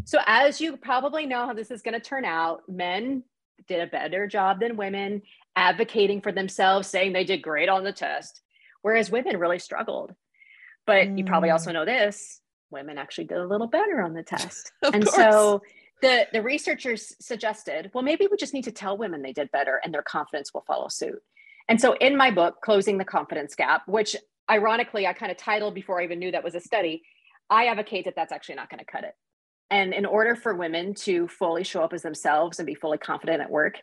[0.04, 3.22] so as you probably know how this is going to turn out men
[3.66, 5.22] did a better job than women
[5.56, 8.42] advocating for themselves saying they did great on the test
[8.86, 10.14] whereas women really struggled
[10.86, 11.18] but mm.
[11.18, 11.74] you probably also hmm.
[11.74, 15.16] know this women actually did a little better on the test and course.
[15.16, 15.60] so
[16.02, 19.80] the the researchers suggested well maybe we just need to tell women they did better
[19.82, 21.20] and their confidence will follow suit
[21.68, 24.14] and so in my book closing the confidence gap which
[24.48, 27.02] ironically i kind of titled before i even knew that was a study
[27.50, 29.14] i advocate that that's actually not going to cut it
[29.70, 33.40] and in order for women to fully show up as themselves and be fully confident
[33.40, 33.74] at work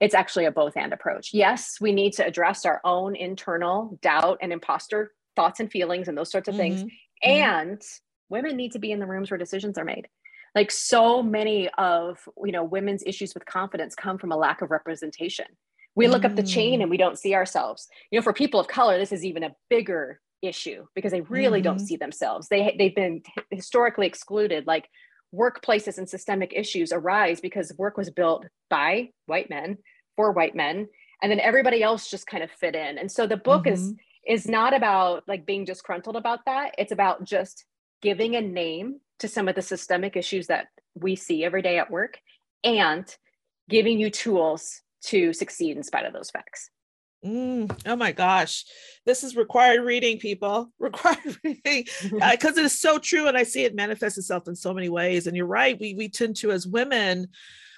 [0.00, 4.38] it's actually a both and approach yes we need to address our own internal doubt
[4.40, 7.30] and imposter thoughts and feelings and those sorts of things mm-hmm.
[7.30, 8.34] and mm-hmm.
[8.34, 10.08] women need to be in the rooms where decisions are made
[10.54, 14.70] like so many of you know women's issues with confidence come from a lack of
[14.70, 15.46] representation
[15.94, 16.26] we look mm.
[16.26, 19.12] up the chain and we don't see ourselves you know for people of color this
[19.12, 21.64] is even a bigger issue because they really mm-hmm.
[21.64, 24.88] don't see themselves they they've been historically excluded like
[25.34, 29.78] workplaces and systemic issues arise because work was built by white men
[30.16, 30.88] for white men
[31.22, 33.74] and then everybody else just kind of fit in and so the book mm-hmm.
[33.74, 33.94] is
[34.26, 37.64] is not about like being disgruntled about that it's about just
[38.02, 41.90] giving a name to some of the systemic issues that we see every day at
[41.90, 42.18] work
[42.64, 43.16] and
[43.68, 46.70] giving you tools to succeed in spite of those facts.
[47.24, 48.64] Mm, oh my gosh,
[49.06, 50.72] this is required reading, people.
[50.78, 52.12] Required reading because
[52.56, 55.26] uh, it is so true, and I see it manifest itself in so many ways.
[55.26, 57.28] And you're right, we we tend to, as women,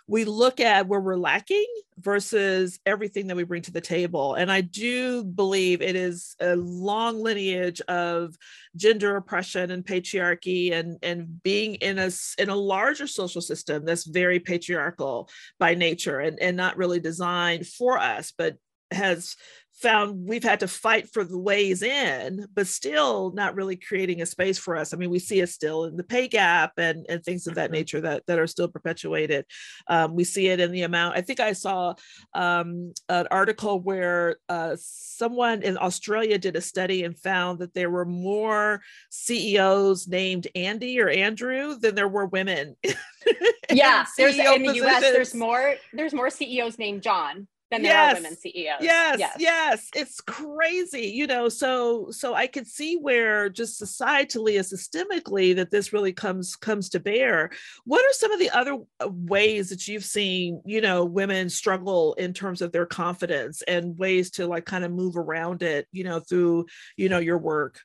[0.07, 1.67] we look at where we're lacking
[1.99, 4.35] versus everything that we bring to the table.
[4.35, 8.35] And I do believe it is a long lineage of
[8.77, 14.05] gender oppression and patriarchy and, and being in a, in a larger social system that's
[14.05, 18.57] very patriarchal by nature and, and not really designed for us, but
[18.91, 19.37] has
[19.75, 24.27] found we've had to fight for the ways in, but still not really creating a
[24.27, 24.95] space for us.
[24.95, 27.67] I mean, we see it still in the pay gap and, and things of that
[27.67, 27.75] mm-hmm.
[27.75, 29.45] nature that, that are still perpetuated.
[29.89, 31.17] Um, we see it in the amount.
[31.17, 31.95] I think I saw
[32.35, 37.91] um, an article where uh, someone in Australia did a study and found that there
[37.91, 42.77] were more CEOs named Andy or Andrew than there were women.
[43.73, 48.13] yeah, there's in the US, there's more there's more CEOs named John than there yes.
[48.13, 48.79] are women CEOs.
[48.81, 49.89] Yes, yes, yes.
[49.95, 51.49] It's crazy, you know.
[51.49, 56.89] So so I could see where just societally and systemically that this really comes comes
[56.91, 57.51] to bear.
[57.85, 62.15] What are some of the other uh, ways that you've seen, you know, women struggle
[62.15, 66.05] in terms of their confidence and ways to like kind of move around it, you
[66.05, 67.81] know, through, you know, your work?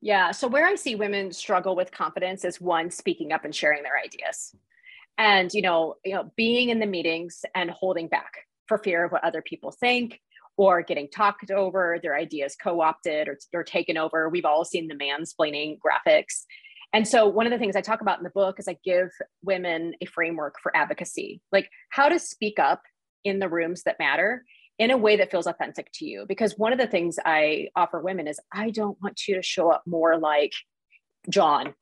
[0.00, 0.32] Yeah.
[0.32, 3.98] So where I see women struggle with confidence is one speaking up and sharing their
[3.98, 4.54] ideas.
[5.18, 9.12] And you know, you know, being in the meetings and holding back for fear of
[9.12, 10.20] what other people think
[10.56, 14.28] or getting talked over, their ideas co opted or, or taken over.
[14.28, 16.44] We've all seen the mansplaining graphics.
[16.92, 19.10] And so, one of the things I talk about in the book is I give
[19.42, 22.82] women a framework for advocacy, like how to speak up
[23.24, 24.44] in the rooms that matter
[24.78, 26.24] in a way that feels authentic to you.
[26.28, 29.70] Because one of the things I offer women is I don't want you to show
[29.70, 30.52] up more like
[31.28, 31.74] John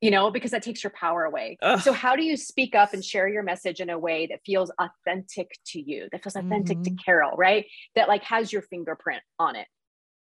[0.00, 1.56] you know, because that takes your power away.
[1.62, 1.80] Ugh.
[1.80, 4.70] So, how do you speak up and share your message in a way that feels
[4.78, 6.96] authentic to you, that feels authentic mm-hmm.
[6.96, 7.66] to Carol, right?
[7.94, 9.66] That like has your fingerprint on it.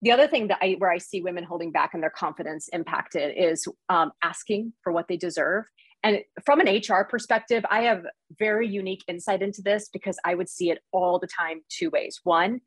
[0.02, 3.34] The other thing that I where I see women holding back and their confidence impacted
[3.38, 5.66] is um, asking for what they deserve.
[6.04, 8.04] And from an HR perspective, I have
[8.40, 12.20] very unique insight into this because I would see it all the time two ways.
[12.24, 12.62] One,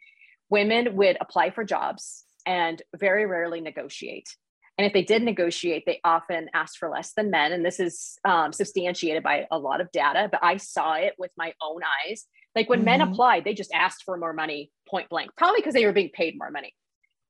[0.50, 4.28] women would apply for jobs and very rarely negotiate
[4.76, 7.52] and if they did negotiate, they often asked for less than men.
[7.52, 11.30] And this is um, substantiated by a lot of data, but I saw it with
[11.36, 12.26] my own eyes.
[12.56, 12.86] Like when mm-hmm.
[12.86, 16.10] men applied, they just asked for more money point blank, probably because they were being
[16.12, 16.74] paid more money.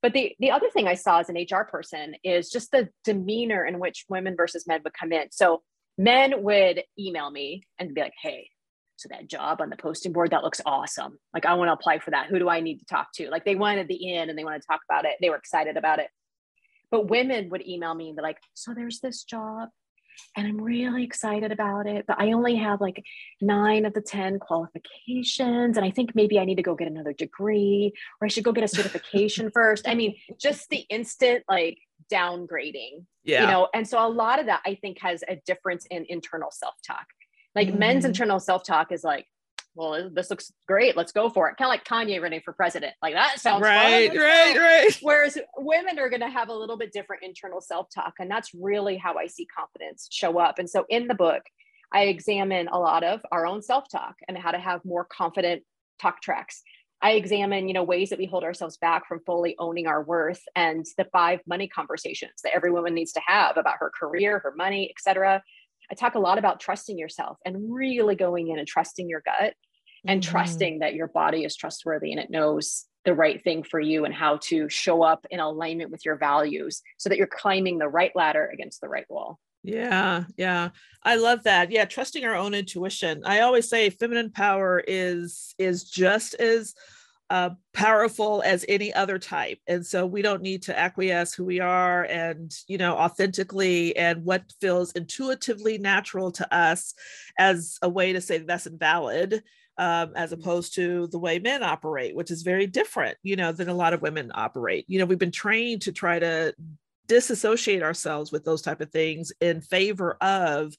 [0.00, 3.64] But the, the other thing I saw as an HR person is just the demeanor
[3.64, 5.28] in which women versus men would come in.
[5.30, 5.62] So
[5.98, 8.48] men would email me and be like, hey,
[8.96, 11.18] so that job on the posting board, that looks awesome.
[11.32, 12.28] Like, I want to apply for that.
[12.28, 13.28] Who do I need to talk to?
[13.28, 15.16] Like, they wanted the in and they want to talk about it.
[15.20, 16.08] They were excited about it.
[16.94, 19.68] But women would email me and be like, so there's this job
[20.36, 23.02] and I'm really excited about it, but I only have like
[23.40, 25.76] nine of the 10 qualifications.
[25.76, 28.52] And I think maybe I need to go get another degree or I should go
[28.52, 29.88] get a certification first.
[29.88, 31.78] I mean, just the instant like
[32.12, 33.40] downgrading, yeah.
[33.40, 33.66] you know?
[33.74, 37.06] And so a lot of that I think has a difference in internal self talk.
[37.56, 37.78] Like mm-hmm.
[37.80, 39.26] men's internal self talk is like,
[39.74, 40.96] well, this looks great.
[40.96, 41.56] Let's go for it.
[41.56, 42.94] Kind of like Kanye running for president.
[43.02, 44.18] Like that sounds right, fun.
[44.18, 44.98] right, right.
[45.02, 48.14] Whereas women are going to have a little bit different internal self talk.
[48.18, 50.58] And that's really how I see confidence show up.
[50.58, 51.42] And so in the book,
[51.92, 55.62] I examine a lot of our own self talk and how to have more confident
[56.00, 56.62] talk tracks.
[57.02, 60.40] I examine, you know, ways that we hold ourselves back from fully owning our worth
[60.56, 64.54] and the five money conversations that every woman needs to have about her career, her
[64.56, 65.42] money, etc.
[65.90, 69.54] I talk a lot about trusting yourself and really going in and trusting your gut
[70.06, 70.30] and mm-hmm.
[70.30, 74.14] trusting that your body is trustworthy and it knows the right thing for you and
[74.14, 78.12] how to show up in alignment with your values so that you're climbing the right
[78.14, 79.38] ladder against the right wall.
[79.62, 80.70] Yeah, yeah.
[81.02, 81.70] I love that.
[81.70, 83.22] Yeah, trusting our own intuition.
[83.24, 86.74] I always say feminine power is is just as
[87.34, 91.58] uh, powerful as any other type and so we don't need to acquiesce who we
[91.58, 96.94] are and you know authentically and what feels intuitively natural to us
[97.36, 99.42] as a way to say that that's invalid
[99.78, 100.42] um, as mm-hmm.
[100.42, 103.92] opposed to the way men operate which is very different you know than a lot
[103.92, 106.54] of women operate you know we've been trained to try to
[107.08, 110.72] disassociate ourselves with those type of things in favor of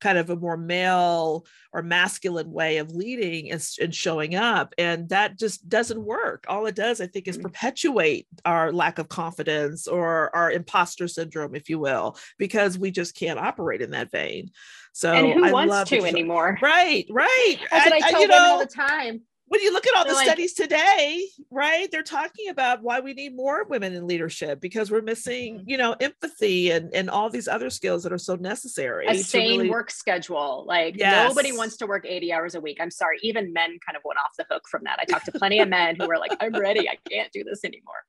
[0.00, 4.74] kind of a more male or masculine way of leading and, and showing up.
[4.78, 6.44] And that just doesn't work.
[6.48, 7.42] All it does, I think, is mm.
[7.42, 13.14] perpetuate our lack of confidence or our imposter syndrome, if you will, because we just
[13.14, 14.50] can't operate in that vein.
[14.92, 16.58] So and who I wants to anymore?
[16.60, 17.56] Right, right.
[17.70, 20.04] That's what I, I tell women know, all the time when you look at all
[20.04, 21.90] the like, studies today, right?
[21.90, 25.68] They're talking about why we need more women in leadership because we're missing, mm-hmm.
[25.68, 29.06] you know, empathy and and all these other skills that are so necessary.
[29.06, 29.70] A sane really...
[29.70, 30.64] work schedule.
[30.66, 31.28] Like yes.
[31.28, 32.78] nobody wants to work 80 hours a week.
[32.80, 34.98] I'm sorry, even men kind of went off the hook from that.
[35.00, 36.88] I talked to plenty of men who were like, I'm ready.
[36.88, 38.04] I can't do this anymore.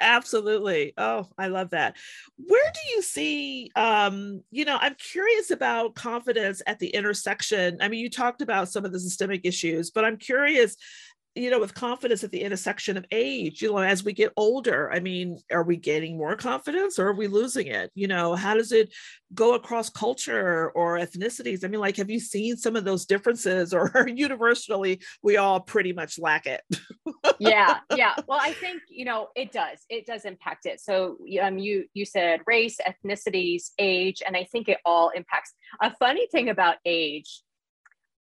[0.00, 0.92] Absolutely.
[0.96, 1.96] Oh, I love that.
[2.36, 7.78] Where do you see um, you know, I'm curious about confidence at the intersection.
[7.80, 10.57] I mean, you talked about some of the systemic issues, but I'm curious
[11.34, 14.90] you know with confidence at the intersection of age you know as we get older
[14.92, 17.90] i mean are we gaining more confidence or are we losing it?
[17.94, 18.92] You know how does it
[19.34, 21.64] go across culture or ethnicities?
[21.64, 25.92] I mean like have you seen some of those differences or universally we all pretty
[25.92, 26.62] much lack it?
[27.40, 28.14] Yeah yeah.
[28.26, 29.78] Well i think you know it does.
[29.88, 30.80] It does impact it.
[30.80, 35.54] So um you you said race ethnicities age and i think it all impacts.
[35.80, 37.42] A funny thing about age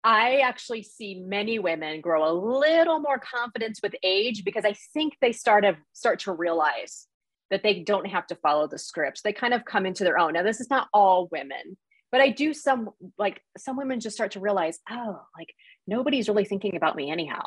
[0.02, 5.16] I actually see many women grow a little more confidence with age because I think
[5.20, 7.06] they start to start to realize
[7.50, 9.22] that they don't have to follow the scripts.
[9.22, 10.32] They kind of come into their own.
[10.32, 11.76] Now, this is not all women,
[12.10, 15.52] but I do some like some women just start to realize, oh, like
[15.86, 17.42] nobody's really thinking about me anyhow.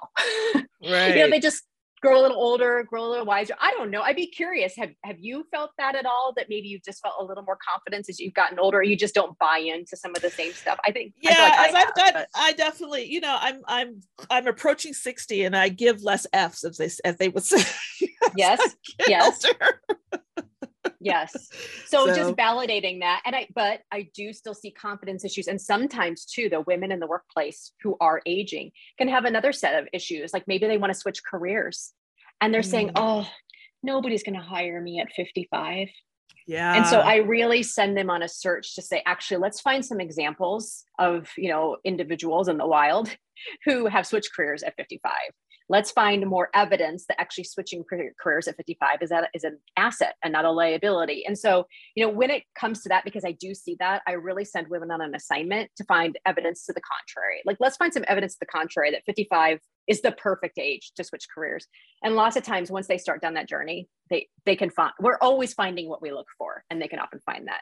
[0.56, 0.64] Right.
[0.82, 1.64] you know, they just
[2.04, 3.56] grow a little older, grow a little wiser.
[3.62, 4.02] I don't know.
[4.02, 4.76] I'd be curious.
[4.76, 6.34] Have have you felt that at all?
[6.36, 8.98] That maybe you've just felt a little more confidence as you've gotten older, or you
[8.98, 10.78] just don't buy into some of the same stuff.
[10.86, 11.14] I think.
[11.22, 12.28] Yeah, I like as I have got, but...
[12.36, 16.78] I definitely, you know, I'm I'm I'm approaching sixty, and I give less Fs as
[16.78, 17.64] they as they would say.
[18.36, 18.76] yes.
[19.08, 19.46] yes.
[21.04, 21.32] yes.
[21.86, 23.22] So, so, just validating that.
[23.26, 25.48] And I, but I do still see confidence issues.
[25.48, 29.82] And sometimes too, the women in the workplace who are aging can have another set
[29.82, 30.34] of issues.
[30.34, 31.94] Like maybe they want to switch careers
[32.42, 32.66] and they're mm.
[32.66, 33.28] saying, oh,
[33.84, 35.88] nobody's going to hire me at 55.
[36.46, 36.76] Yeah.
[36.76, 40.02] And so I really send them on a search to say, actually, let's find some
[40.02, 43.16] examples of, you know, individuals in the wild
[43.66, 45.12] who have switched careers at 55
[45.70, 47.84] let's find more evidence that actually switching
[48.22, 51.26] careers at 55 is that is an asset and not a liability.
[51.26, 54.14] And so you know when it comes to that because i do see that i
[54.14, 57.42] really send women on an assignment to find evidence to the contrary.
[57.46, 61.04] Like let's find some evidence to the contrary that 55 is the perfect age to
[61.04, 61.68] switch careers.
[62.04, 65.18] And lots of times once they start down that journey they they can find we're
[65.22, 67.62] always finding what we look for and they can often find that.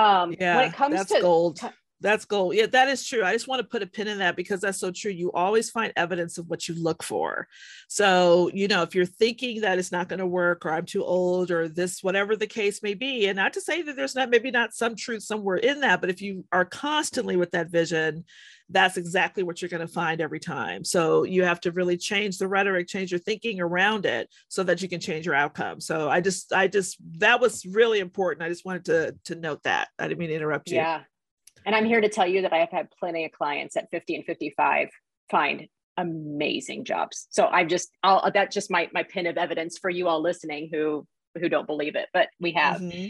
[0.00, 1.60] Um yeah, when it comes to gold
[2.04, 2.54] that's gold.
[2.54, 3.24] Yeah, that is true.
[3.24, 5.10] I just want to put a pin in that because that's so true.
[5.10, 7.48] You always find evidence of what you look for.
[7.88, 11.02] So, you know, if you're thinking that it's not going to work or I'm too
[11.02, 14.28] old or this, whatever the case may be, and not to say that there's not
[14.28, 18.24] maybe not some truth somewhere in that, but if you are constantly with that vision,
[18.68, 20.84] that's exactly what you're going to find every time.
[20.84, 24.82] So you have to really change the rhetoric, change your thinking around it so that
[24.82, 25.80] you can change your outcome.
[25.80, 28.44] So I just, I just, that was really important.
[28.44, 29.88] I just wanted to, to note that.
[29.98, 30.76] I didn't mean to interrupt you.
[30.76, 31.00] Yeah.
[31.64, 34.16] And I'm here to tell you that I have had plenty of clients at 50
[34.16, 34.88] and 55
[35.30, 37.26] find amazing jobs.
[37.30, 40.68] So I'm just, I'll, that's just my, my pin of evidence for you all listening
[40.72, 41.06] who,
[41.38, 43.08] who don't believe it, but we have, mm-hmm.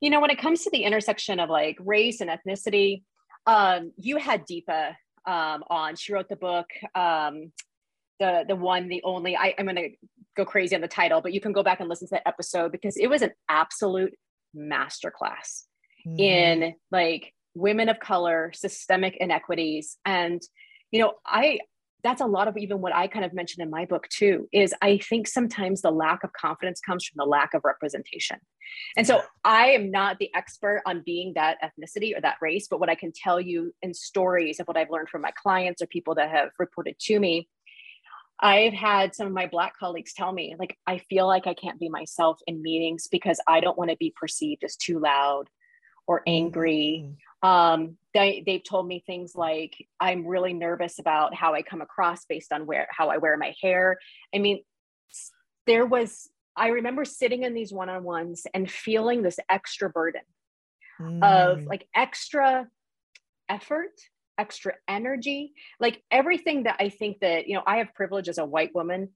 [0.00, 3.02] you know, when it comes to the intersection of like race and ethnicity,
[3.46, 4.90] um, you had Deepa
[5.26, 7.52] um, on, she wrote the book, um,
[8.20, 9.90] the, the one, the only, I, I'm going to
[10.36, 12.72] go crazy on the title, but you can go back and listen to that episode
[12.72, 14.14] because it was an absolute
[14.56, 15.64] masterclass
[16.06, 16.18] mm-hmm.
[16.18, 19.98] in like women of color, systemic inequities.
[20.04, 20.40] And,
[20.90, 21.60] you know, I,
[22.04, 24.74] that's a lot of even what I kind of mentioned in my book too, is
[24.80, 28.38] I think sometimes the lack of confidence comes from the lack of representation.
[28.96, 32.78] And so I am not the expert on being that ethnicity or that race, but
[32.78, 35.86] what I can tell you in stories of what I've learned from my clients or
[35.86, 37.48] people that have reported to me,
[38.40, 41.80] I've had some of my Black colleagues tell me, like, I feel like I can't
[41.80, 45.48] be myself in meetings because I don't want to be perceived as too loud
[46.06, 51.54] or angry mm-hmm um, they, they've told me things like i'm really nervous about how
[51.54, 53.98] i come across based on where how i wear my hair.
[54.34, 54.62] I mean
[55.66, 60.22] there was i remember sitting in these one-on-ones and feeling this extra burden
[61.00, 61.22] mm.
[61.22, 62.66] of like extra
[63.48, 63.92] effort
[64.38, 65.52] extra energy.
[65.80, 69.10] Like everything that i think that you know i have privilege as a white woman.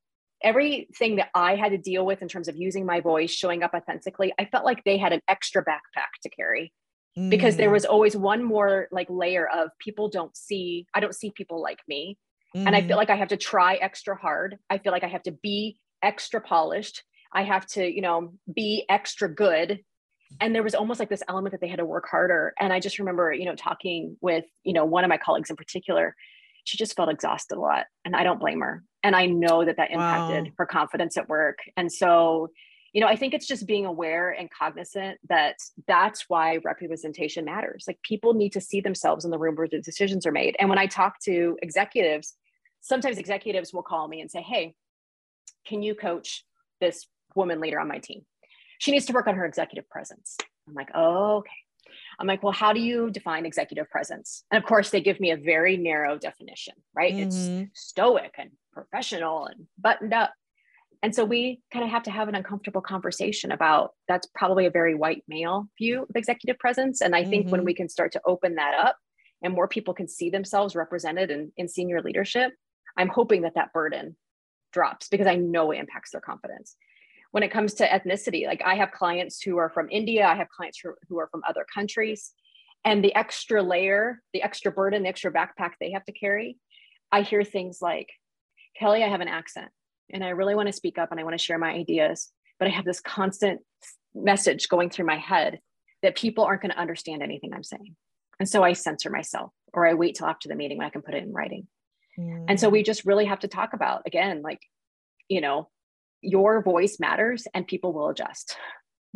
[0.44, 3.72] Everything that i had to deal with in terms of using my voice showing up
[3.74, 6.72] authentically i felt like they had an extra backpack to carry
[7.18, 7.30] mm.
[7.30, 7.74] because there mm.
[7.74, 11.80] was always one more like layer of people don't see i don't see people like
[11.88, 12.18] me
[12.54, 12.66] mm.
[12.66, 12.98] and i feel mm-hmm.
[12.98, 16.40] like i have to try extra hard i feel like i have to be extra
[16.40, 17.02] polished
[17.32, 19.80] i have to you know be extra good
[20.40, 22.80] and there was almost like this element that they had to work harder and i
[22.80, 26.14] just remember you know talking with you know one of my colleagues in particular
[26.64, 29.76] she just felt exhausted a lot and i don't blame her and i know that
[29.76, 30.52] that impacted wow.
[30.58, 32.48] her confidence at work and so
[32.92, 37.84] you know i think it's just being aware and cognizant that that's why representation matters
[37.86, 40.68] like people need to see themselves in the room where the decisions are made and
[40.68, 42.34] when i talk to executives
[42.82, 44.74] sometimes executives will call me and say, Hey,
[45.66, 46.44] can you coach
[46.80, 48.22] this woman leader on my team?
[48.78, 50.36] She needs to work on her executive presence.
[50.68, 51.50] I'm like, oh, okay.
[52.18, 54.44] I'm like, well, how do you define executive presence?
[54.50, 57.14] And of course, they give me a very narrow definition, right?
[57.14, 57.62] Mm-hmm.
[57.62, 60.32] It's stoic and professional and buttoned up.
[61.02, 64.70] And so we kind of have to have an uncomfortable conversation about that's probably a
[64.70, 67.00] very white male view of executive presence.
[67.00, 67.52] And I think mm-hmm.
[67.52, 68.96] when we can start to open that up
[69.42, 72.52] and more people can see themselves represented in, in senior leadership,
[72.96, 74.16] I'm hoping that that burden
[74.72, 76.76] drops because I know it impacts their confidence.
[77.32, 80.48] When it comes to ethnicity, like I have clients who are from India, I have
[80.50, 82.32] clients who, who are from other countries,
[82.84, 86.58] and the extra layer, the extra burden, the extra backpack they have to carry,
[87.10, 88.08] I hear things like,
[88.80, 89.70] Kelli, I have an accent
[90.10, 92.68] and I really want to speak up and I want to share my ideas, but
[92.68, 93.60] I have this constant
[94.14, 95.60] message going through my head
[96.02, 97.96] that people aren't going to understand anything I'm saying.
[98.40, 101.02] And so I censor myself or I wait till after the meeting when I can
[101.02, 101.68] put it in writing.
[102.18, 102.46] Mm.
[102.48, 102.86] And so we mm.
[102.86, 104.60] just really have to talk about again, like,
[105.28, 105.68] you know,
[106.20, 108.56] your voice matters and people will adjust.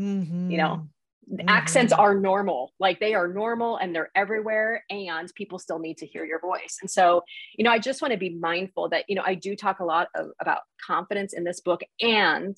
[0.01, 0.51] Mm-hmm.
[0.51, 0.89] You know,
[1.31, 1.49] mm-hmm.
[1.49, 6.07] accents are normal like they are normal and they're everywhere and people still need to
[6.07, 7.23] hear your voice and so
[7.57, 9.85] you know i just want to be mindful that you know i do talk a
[9.85, 12.57] lot of, about confidence in this book and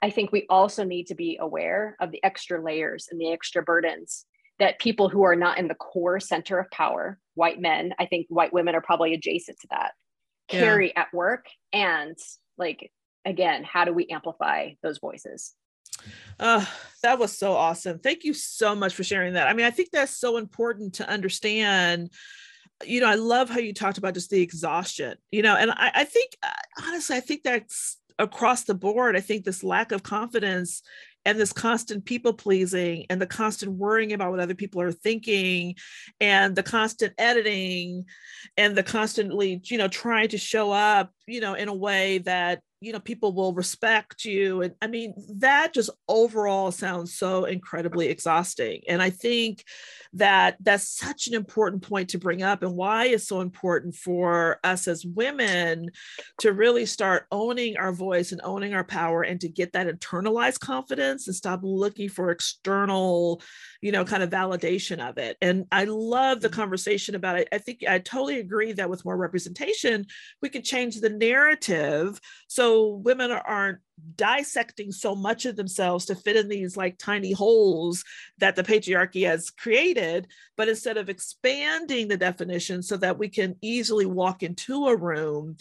[0.00, 3.62] i think we also need to be aware of the extra layers and the extra
[3.62, 4.26] burdens
[4.58, 8.26] that people who are not in the core center of power white men i think
[8.28, 9.92] white women are probably adjacent to that
[10.48, 11.02] carry yeah.
[11.02, 12.16] at work and
[12.58, 12.90] like
[13.24, 15.54] again how do we amplify those voices
[16.38, 16.64] uh,
[17.02, 17.98] that was so awesome.
[17.98, 19.48] Thank you so much for sharing that.
[19.48, 22.10] I mean, I think that's so important to understand.
[22.84, 25.90] You know, I love how you talked about just the exhaustion, you know, and I,
[25.94, 29.16] I think, uh, honestly, I think that's across the board.
[29.16, 30.82] I think this lack of confidence
[31.24, 35.76] and this constant people pleasing and the constant worrying about what other people are thinking
[36.20, 38.04] and the constant editing
[38.56, 42.60] and the constantly you know trying to show up you know in a way that
[42.82, 48.08] you know people will respect you and i mean that just overall sounds so incredibly
[48.08, 49.64] exhausting and i think
[50.14, 54.58] that that's such an important point to bring up and why it's so important for
[54.62, 55.90] us as women
[56.38, 60.60] to really start owning our voice and owning our power and to get that internalized
[60.60, 63.40] confidence and stop looking for external
[63.80, 65.36] you know kind of validation of it.
[65.40, 66.60] And i love the mm-hmm.
[66.60, 67.48] conversation about it.
[67.52, 70.06] I think i totally agree that with more representation
[70.40, 72.20] we can change the narrative.
[72.48, 73.78] So women aren't
[74.16, 78.04] dissecting so much of themselves to fit in these like tiny holes
[78.38, 80.26] that the patriarchy has created
[80.56, 85.56] but instead of expanding the definition so that we can easily walk into a room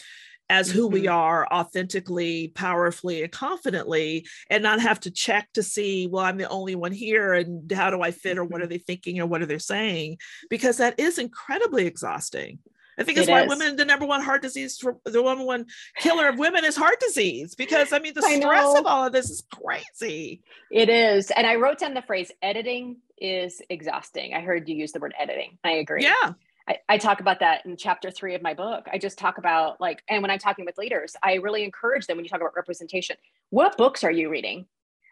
[0.51, 0.93] as who mm-hmm.
[0.95, 6.37] we are authentically, powerfully, and confidently, and not have to check to see, well, I'm
[6.37, 8.63] the only one here, and how do I fit, or what mm-hmm.
[8.63, 10.17] are they thinking, or what are they saying?
[10.49, 12.59] Because that is incredibly exhausting.
[13.01, 13.49] I think it's it why is.
[13.49, 15.65] women, the number one heart disease for the number one
[15.97, 17.55] killer of women is heart disease.
[17.55, 20.41] Because I mean, the stress of all of this is crazy.
[20.71, 21.31] It is.
[21.31, 24.33] And I wrote down the phrase editing is exhausting.
[24.33, 25.57] I heard you use the word editing.
[25.63, 26.03] I agree.
[26.03, 26.33] Yeah.
[26.67, 28.87] I, I, talk about that in chapter three of my book.
[28.91, 32.17] I just talk about like, and when I'm talking with leaders, I really encourage them
[32.17, 33.15] when you talk about representation,
[33.49, 34.67] what books are you reading?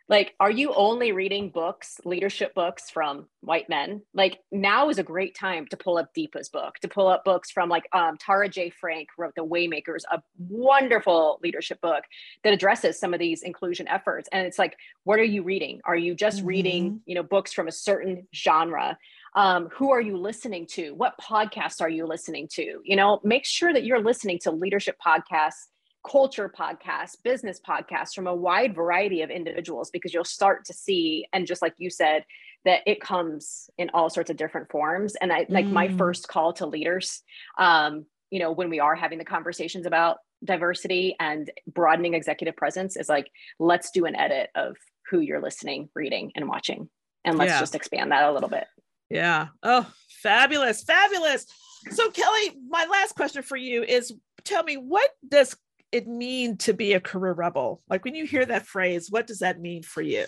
[0.10, 4.02] Like are you only reading books leadership books from white men?
[4.14, 7.52] Like now is a great time to pull up deepa's book to pull up books
[7.52, 12.04] from like um, tara Jaye Frank wrote the waymakers a wonderful leadership book
[12.44, 14.28] that addresses some of these inclusion efforts.
[14.32, 15.80] And it's like what are you reading?
[15.86, 16.48] Are you just mm-hmm.
[16.48, 18.98] reading you know books from a certain genre?
[19.36, 20.96] Um, who are you listening to?
[20.96, 22.82] What podcasts are you listening to?
[22.84, 25.68] You know make sure that you're listening to leadership podcasts
[26.08, 31.26] culture podcasts, business podcasts from a wide variety of individuals because you'll start to see,
[31.34, 32.24] and just like you said,
[32.66, 35.16] that it comes in all sorts of different forms.
[35.16, 35.72] And I like mm.
[35.72, 37.22] my first call to leaders,
[37.58, 42.96] um, you know, when we are having the conversations about diversity and broadening executive presence
[42.96, 43.30] is like,
[43.60, 44.78] let's do an edit of
[45.10, 46.90] who you're listening, reading, and watching.
[47.26, 47.60] And let's yeah.
[47.60, 48.66] just expand that a little bit.
[49.10, 49.48] Yeah.
[49.64, 49.92] Oh,
[50.22, 50.84] fabulous.
[50.84, 51.46] Fabulous.
[51.92, 55.56] So, Kelli, my last question for you is tell me what does
[55.92, 57.82] it mean to be a career rebel?
[57.90, 60.26] Like when you hear that phrase, what does that mean for you?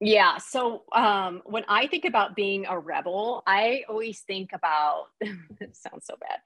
[0.00, 0.38] Yeah.
[0.38, 6.06] So um, when I think about being a rebel, I always think about, it sounds
[6.06, 6.38] so bad.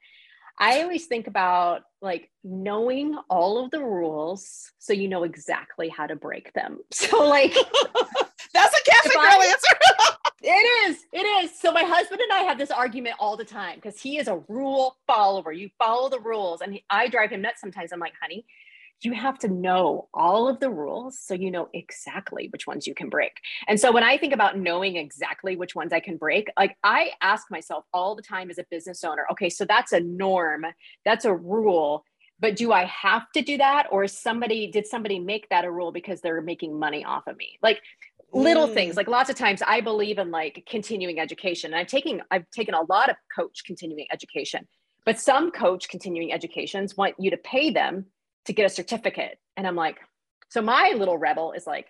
[0.57, 6.07] I always think about like knowing all of the rules so you know exactly how
[6.07, 6.79] to break them.
[6.93, 7.53] So like
[8.53, 9.77] that's a Catholic girl answer.
[10.41, 10.47] It
[10.89, 11.05] is.
[11.13, 11.59] It is.
[11.59, 14.41] So my husband and I have this argument all the time because he is a
[14.47, 15.51] rule follower.
[15.51, 17.91] You follow the rules, and he, I drive him nuts sometimes.
[17.91, 18.45] I'm like, honey,
[19.01, 22.95] you have to know all of the rules so you know exactly which ones you
[22.95, 23.33] can break.
[23.67, 27.11] And so when I think about knowing exactly which ones I can break, like I
[27.21, 30.65] ask myself all the time as a business owner, okay, so that's a norm,
[31.03, 32.03] that's a rule,
[32.39, 35.91] but do I have to do that or somebody did somebody make that a rule
[35.91, 37.57] because they're making money off of me?
[37.61, 37.81] Like
[38.33, 38.73] little mm.
[38.73, 42.49] things like lots of times i believe in like continuing education and i'm taking i've
[42.51, 44.67] taken a lot of coach continuing education
[45.05, 48.07] but some coach continuing educations want you to pay them
[48.45, 49.37] to get a certificate.
[49.55, 49.99] And I'm like,
[50.49, 51.87] so my little rebel is like,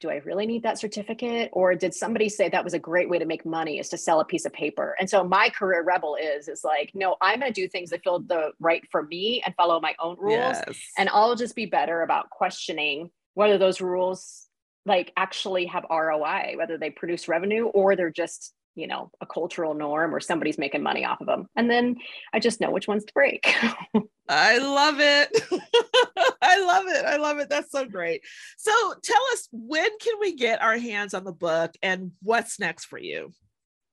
[0.00, 1.50] do I really need that certificate?
[1.52, 4.20] Or did somebody say that was a great way to make money is to sell
[4.20, 4.94] a piece of paper?
[5.00, 8.02] And so my career rebel is, is like, no, I'm going to do things that
[8.02, 10.56] feel the right for me and follow my own rules.
[10.66, 10.78] Yes.
[10.98, 14.45] And I'll just be better about questioning whether those rules
[14.86, 19.74] like actually have ROI, whether they produce revenue or they're just you know a cultural
[19.74, 21.96] norm or somebody's making money off of them and then
[22.34, 23.52] i just know which ones to break.
[24.28, 25.28] I love it.
[26.42, 27.04] I love it.
[27.04, 27.48] I love it.
[27.48, 28.22] That's so great.
[28.58, 32.86] So tell us when can we get our hands on the book and what's next
[32.86, 33.32] for you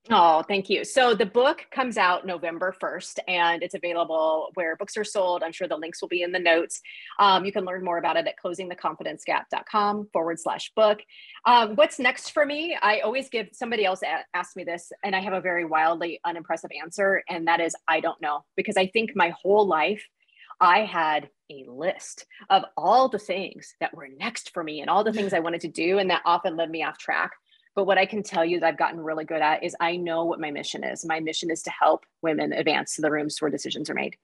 [0.10, 0.84] Oh, thank you.
[0.84, 5.44] So the book comes out November 1st and it's available where books are sold.
[5.44, 6.82] I'm sure the links will be in the notes.
[7.20, 11.00] Um, you can learn more about it at closingtheconfidencegap.com forward slash book.
[11.46, 12.78] Um, what's next for me?
[12.82, 14.02] I always give somebody else
[14.34, 17.24] asked me this and I have a very wildly unimpressive answer.
[17.30, 20.06] And that is, I don't know, because I think my whole life
[20.60, 25.04] I had a list of all the things that were next for me and all
[25.04, 25.98] the things I wanted to do.
[25.98, 27.32] And that often led me off track.
[27.76, 30.26] But what I can tell you that I've gotten really good at is I know
[30.26, 31.06] what my mission is.
[31.06, 34.16] My mission is to help women advance to the rooms where decisions are made.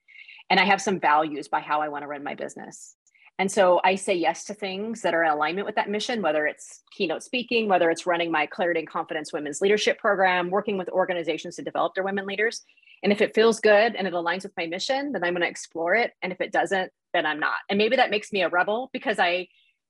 [0.50, 2.96] And I have some values by how I want to run my business.
[3.40, 6.46] And so I say yes to things that are in alignment with that mission, whether
[6.46, 10.90] it's keynote speaking, whether it's running my Clarity and Confidence Women's Leadership Program, working with
[10.90, 12.64] organizations to develop their women leaders.
[13.02, 15.48] And if it feels good and it aligns with my mission, then I'm going to
[15.48, 16.12] explore it.
[16.22, 17.56] And if it doesn't, then I'm not.
[17.70, 19.48] And maybe that makes me a rebel because I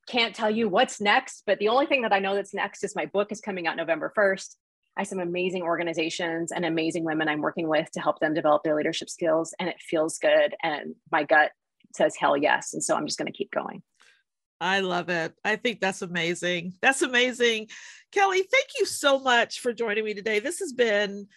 [0.08, 2.95] can't tell you what's next, but the only thing that I know that's next is
[2.95, 4.56] my book is coming out November 1st.
[4.97, 8.64] I have some amazing organizations and amazing women I'm working with to help them develop
[8.64, 9.54] their leadership skills.
[9.60, 10.56] And it feels good.
[10.62, 11.52] And my gut
[11.95, 12.74] says, hell yes.
[12.74, 13.82] And so I'm just going to keep going.
[14.60, 15.34] I love it.
[15.45, 16.74] I think that's amazing.
[16.82, 17.68] That's amazing.
[18.12, 20.39] Kelli, thank you so much for joining me today.
[20.39, 21.28] This has been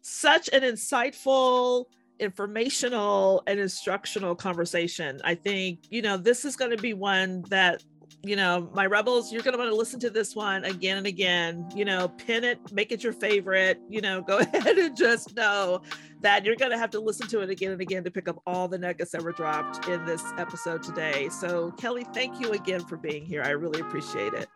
[0.00, 1.86] such an insightful,
[2.18, 5.20] informational, and instructional conversation.
[5.24, 7.82] I think, you know, this is going to be one that
[8.22, 11.06] you know, my rebels, you're going to want to listen to this one again and
[11.06, 11.68] again.
[11.74, 13.80] You know, pin it, make it your favorite.
[13.88, 15.82] You know, go ahead and just know
[16.20, 18.42] that you're going to have to listen to it again and again to pick up
[18.46, 21.28] all the nuggets that were dropped in this episode today.
[21.30, 23.42] So, Kelli, thank you again for being here.
[23.42, 24.48] I really appreciate it.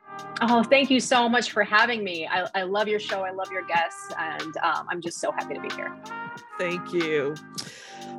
[0.42, 2.26] Oh, thank you so much for having me.
[2.26, 3.22] I, I love your show.
[3.22, 4.12] I love your guests.
[4.18, 5.96] And um, I'm just so happy to be here.
[6.58, 7.34] Thank you.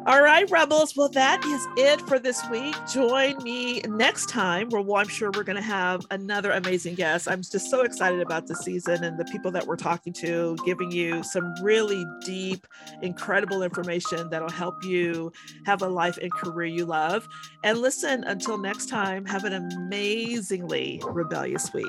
[0.08, 0.96] All right, Rebels.
[0.96, 2.76] Well, that is it for this week.
[2.94, 7.28] Join me next time where well, I'm sure we're going to have another amazing guest.
[7.28, 10.92] I'm just so excited about the season and the people that we're talking to, giving
[10.92, 12.68] you some really deep,
[13.02, 15.32] incredible information that'll help you
[15.66, 17.28] have a life and career you love.
[17.64, 21.86] And listen, until next time, have an amazingly rebellious week.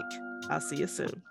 [0.49, 1.23] I'll see you soon.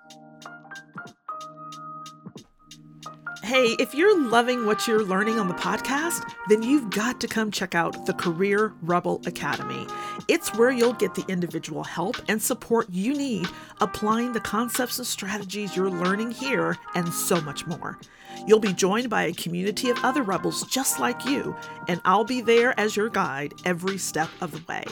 [3.46, 7.52] Hey, if you're loving what you're learning on the podcast, then you've got to come
[7.52, 9.86] check out the Career Rebel Academy.
[10.28, 13.48] It's where you'll get the individual help and support you need
[13.82, 18.00] applying the concepts and strategies you're learning here and so much more.
[18.48, 21.56] You'll be joined by a community of other rebels just like you,
[21.88, 24.86] and I'll be there as your guide every step of the way.